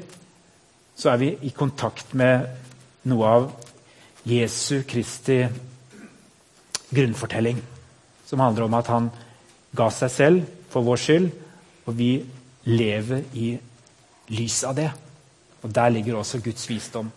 så 0.99 1.13
er 1.13 1.23
vi 1.23 1.31
i 1.47 1.55
kontakt 1.55 2.11
med 2.19 2.43
noe 3.07 3.31
av 3.37 3.47
Jesu 4.27 4.83
Kristi 4.83 5.39
grunnfortelling. 6.91 7.63
Som 8.27 8.43
handler 8.43 8.67
om 8.67 8.79
at 8.83 8.91
han 8.91 9.11
ga 9.79 9.91
seg 9.95 10.15
selv 10.19 10.53
for 10.75 10.83
vår 10.83 11.05
skyld, 11.07 11.33
og 11.87 12.01
vi 12.03 12.17
lever 12.67 13.31
i 13.39 13.55
lys 14.35 14.65
av 14.67 14.75
det. 14.83 14.91
Og 15.63 15.71
Der 15.71 15.99
ligger 16.01 16.19
også 16.19 16.43
Guds 16.43 16.67
visdom. 16.67 17.15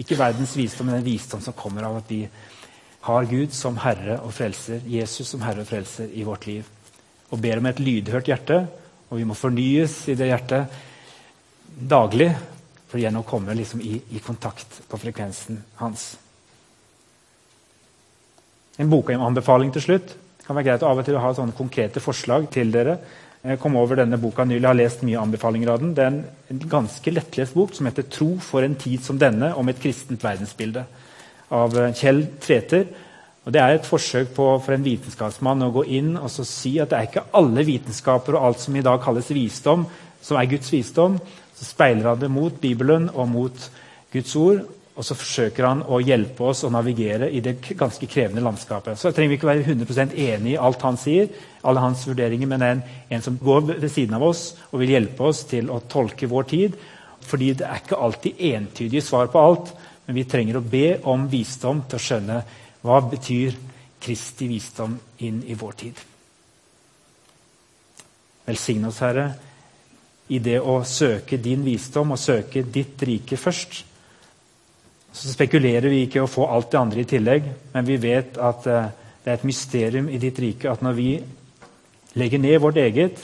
Ikke 0.00 0.18
verdens 0.18 0.56
visdom, 0.58 0.88
men 0.88 0.98
den 0.98 1.06
visdom 1.06 1.42
som 1.44 1.56
kommer 1.56 1.86
av 1.86 2.00
at 2.00 2.08
vi 2.10 2.24
har 3.04 3.28
Gud 3.30 3.52
som 3.54 3.76
Herre 3.82 4.18
og 4.24 4.32
Frelser, 4.34 4.80
Jesus 4.88 5.28
som 5.30 5.44
Herre 5.44 5.62
og 5.62 5.68
Frelser 5.68 6.08
i 6.10 6.24
vårt 6.26 6.48
liv. 6.48 6.64
Og 7.30 7.40
ber 7.42 7.60
om 7.60 7.68
et 7.68 7.82
lydhørt 7.82 8.30
hjerte 8.30 8.64
og 9.14 9.20
vi 9.20 9.28
må 9.28 9.36
fornyes 9.38 9.92
i 10.10 10.16
det 10.18 10.26
hjertet 10.26 10.78
daglig 11.74 12.32
for 12.88 12.98
igjen 12.98 13.20
å 13.20 13.26
komme 13.26 13.54
liksom 13.54 13.82
i, 13.82 13.94
i, 14.10 14.18
kontakt 14.22 14.80
på 14.90 14.98
frekvensen 14.98 15.60
hans. 15.78 16.06
En 18.82 18.90
bokanbefaling 18.90 19.70
til 19.74 19.84
slutt. 19.84 20.14
Det 20.14 20.48
kan 20.48 20.58
være 20.58 20.66
greit 20.66 20.86
av 20.86 20.98
og 20.98 21.06
til 21.06 21.14
å 21.14 21.22
ha 21.22 21.30
sånne 21.36 21.54
konkrete 21.54 22.02
forslag 22.02 22.48
til 22.54 22.74
dere. 22.74 22.96
Jeg 23.44 23.58
kom 23.60 23.74
over 23.76 23.98
denne 23.98 24.16
boka 24.16 24.46
nylig, 24.48 24.64
har 24.64 24.76
lest 24.78 25.02
mye 25.04 25.20
anbefalinger 25.20 25.74
av 25.74 25.82
den. 25.82 25.90
Det 25.92 26.00
er 26.00 26.14
en, 26.48 26.60
ganske 26.64 27.12
lettlest 27.12 27.52
bok 27.52 27.74
som 27.76 27.84
heter 27.84 28.06
'Tro 28.08 28.38
for 28.40 28.64
en 28.64 28.74
tid 28.74 29.02
som 29.04 29.18
denne', 29.18 29.52
om 29.52 29.68
et 29.68 29.80
kristent 29.80 30.24
verdensbilde. 30.24 30.84
Av 31.50 31.76
eh, 31.76 31.92
Kjell 31.92 32.26
Tveter. 32.40 32.86
Og 33.44 33.52
Det 33.52 33.60
er 33.60 33.74
et 33.74 33.86
forsøk 33.86 34.32
på, 34.34 34.46
for 34.64 34.72
en 34.72 34.84
vitenskapsmann 34.84 35.62
å 35.62 35.70
gå 35.70 35.84
inn 35.84 36.16
og 36.16 36.30
si 36.30 36.78
at 36.80 36.88
det 36.88 36.98
er 36.98 37.02
ikke 37.10 37.28
alle 37.34 37.64
vitenskaper 37.64 38.34
og 38.34 38.46
alt 38.46 38.60
som 38.60 38.76
i 38.76 38.80
dag 38.80 39.02
kalles 39.02 39.28
visdom, 39.28 39.84
som 40.22 40.38
er 40.40 40.48
Guds 40.48 40.72
visdom. 40.72 41.20
Så 41.54 41.64
speiler 41.64 42.08
han 42.08 42.20
det 42.20 42.30
mot 42.30 42.60
Bibelen 42.60 43.10
og 43.12 43.28
mot 43.28 43.70
Guds 44.10 44.36
ord. 44.36 44.64
Og 44.94 45.02
så 45.02 45.16
forsøker 45.18 45.66
han 45.66 45.80
å 45.90 45.98
hjelpe 45.98 46.44
oss 46.46 46.62
å 46.62 46.70
navigere 46.70 47.26
i 47.34 47.40
det 47.42 47.56
ganske 47.74 48.06
krevende 48.06 48.44
landskapet. 48.44 48.98
Så 48.98 49.10
trenger 49.10 49.32
vi 49.32 49.38
ikke 49.40 49.48
være 49.48 49.64
100 49.66 50.14
enig 50.22 50.52
i 50.52 50.60
alt 50.60 50.84
han 50.86 50.98
sier, 51.00 51.32
alle 51.66 51.82
hans 51.82 52.04
vurderinger, 52.06 52.46
men 52.50 52.62
en, 52.62 52.82
en 53.10 53.24
som 53.24 53.38
går 53.40 53.72
ved 53.72 53.88
siden 53.90 54.14
av 54.14 54.22
oss 54.28 54.44
og 54.70 54.78
vil 54.84 54.94
hjelpe 54.94 55.26
oss 55.26 55.42
til 55.50 55.72
å 55.74 55.80
tolke 55.90 56.30
vår 56.30 56.46
tid. 56.52 56.76
Fordi 57.24 57.50
det 57.58 57.66
er 57.66 57.82
ikke 57.82 57.98
alltid 58.06 58.42
entydige 58.52 59.02
svar 59.02 59.32
på 59.32 59.42
alt, 59.42 59.72
men 60.06 60.18
vi 60.20 60.26
trenger 60.30 60.60
å 60.60 60.66
be 60.76 60.98
om 61.10 61.26
visdom 61.32 61.82
til 61.88 61.98
å 61.98 62.04
skjønne 62.04 62.42
hva 62.84 63.00
betyr 63.08 63.56
Kristi 64.04 64.46
visdom 64.50 64.98
inn 65.24 65.40
i 65.48 65.56
vår 65.56 65.78
tid? 65.80 66.02
Velsigne 68.44 68.90
oss, 68.90 69.00
Herre, 69.00 69.26
i 70.28 70.38
det 70.44 70.58
å 70.60 70.82
søke 70.84 71.40
din 71.40 71.64
visdom 71.64 72.12
og 72.12 72.20
søke 72.20 72.62
ditt 72.62 73.02
rike 73.08 73.40
først. 73.40 73.80
Så 75.14 75.30
spekulerer 75.30 75.86
vi 75.92 76.04
ikke 76.08 76.24
å 76.24 76.30
få 76.30 76.48
alt 76.50 76.72
det 76.72 76.80
andre 76.80 77.04
i 77.04 77.08
tillegg, 77.08 77.46
men 77.74 77.86
vi 77.86 78.00
vet 78.02 78.38
at 78.42 78.66
eh, 78.66 78.90
det 79.22 79.30
er 79.30 79.38
et 79.38 79.46
mysterium 79.46 80.10
i 80.10 80.18
ditt 80.20 80.38
rike 80.42 80.68
at 80.68 80.82
når 80.84 80.98
vi 80.98 81.08
legger 82.18 82.42
ned 82.42 82.58
vårt 82.62 82.80
eget 82.82 83.22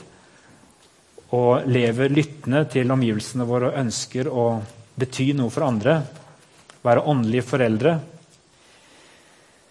og 1.37 1.66
lever 1.70 2.14
lyttende 2.14 2.64
til 2.70 2.90
omgivelsene 2.90 3.46
våre 3.46 3.70
og 3.70 3.83
ønsker 3.83 4.31
å 4.31 4.46
bety 4.98 5.31
noe 5.37 5.53
for 5.53 5.66
andre, 5.66 6.00
være 6.83 7.05
åndelige 7.11 7.46
foreldre, 7.46 7.98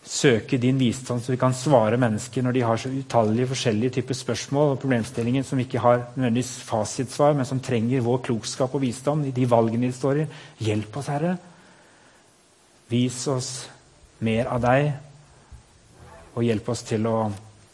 søke 0.09 0.57
din 0.57 0.79
visdom, 0.79 1.19
så 1.21 1.33
vi 1.33 1.39
kan 1.39 1.53
svare 1.53 1.99
mennesker 2.01 2.43
når 2.45 2.55
de 2.55 2.63
har 2.65 2.79
så 2.81 2.89
utallige 2.89 3.49
forskjellige 3.51 3.99
typer 3.99 4.17
spørsmål 4.17 4.73
og 4.73 4.79
problemstillinger 4.81 5.45
som 5.45 5.59
ikke 5.61 5.83
har 5.83 6.07
nødvendigvis 6.15 6.55
fasitsvar, 6.65 7.35
men 7.37 7.47
som 7.47 7.61
trenger 7.61 8.05
vår 8.05 8.23
klokskap 8.25 8.73
og 8.73 8.83
visdom 8.83 9.25
i 9.27 9.35
de 9.35 9.45
valgene 9.49 9.89
de 9.89 9.95
står 9.95 10.23
i. 10.23 10.27
Hjelp 10.65 10.97
oss, 11.01 11.11
Herre. 11.13 11.35
Vis 12.89 13.19
oss 13.27 13.69
mer 14.25 14.49
av 14.51 14.61
deg, 14.63 14.91
og 16.35 16.45
hjelp 16.45 16.69
oss 16.73 16.83
til 16.87 17.07
å 17.09 17.17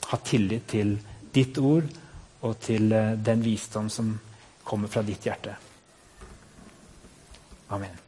ha 0.06 0.22
tillit 0.26 0.68
til 0.70 0.96
ditt 1.36 1.58
ord 1.60 1.88
og 2.46 2.58
til 2.62 2.92
eh, 2.94 3.14
den 3.18 3.44
visdom 3.44 3.90
som 3.90 4.14
kommer 4.66 4.92
fra 4.92 5.04
ditt 5.06 5.26
hjerte. 5.26 5.56
Amen. 7.76 8.05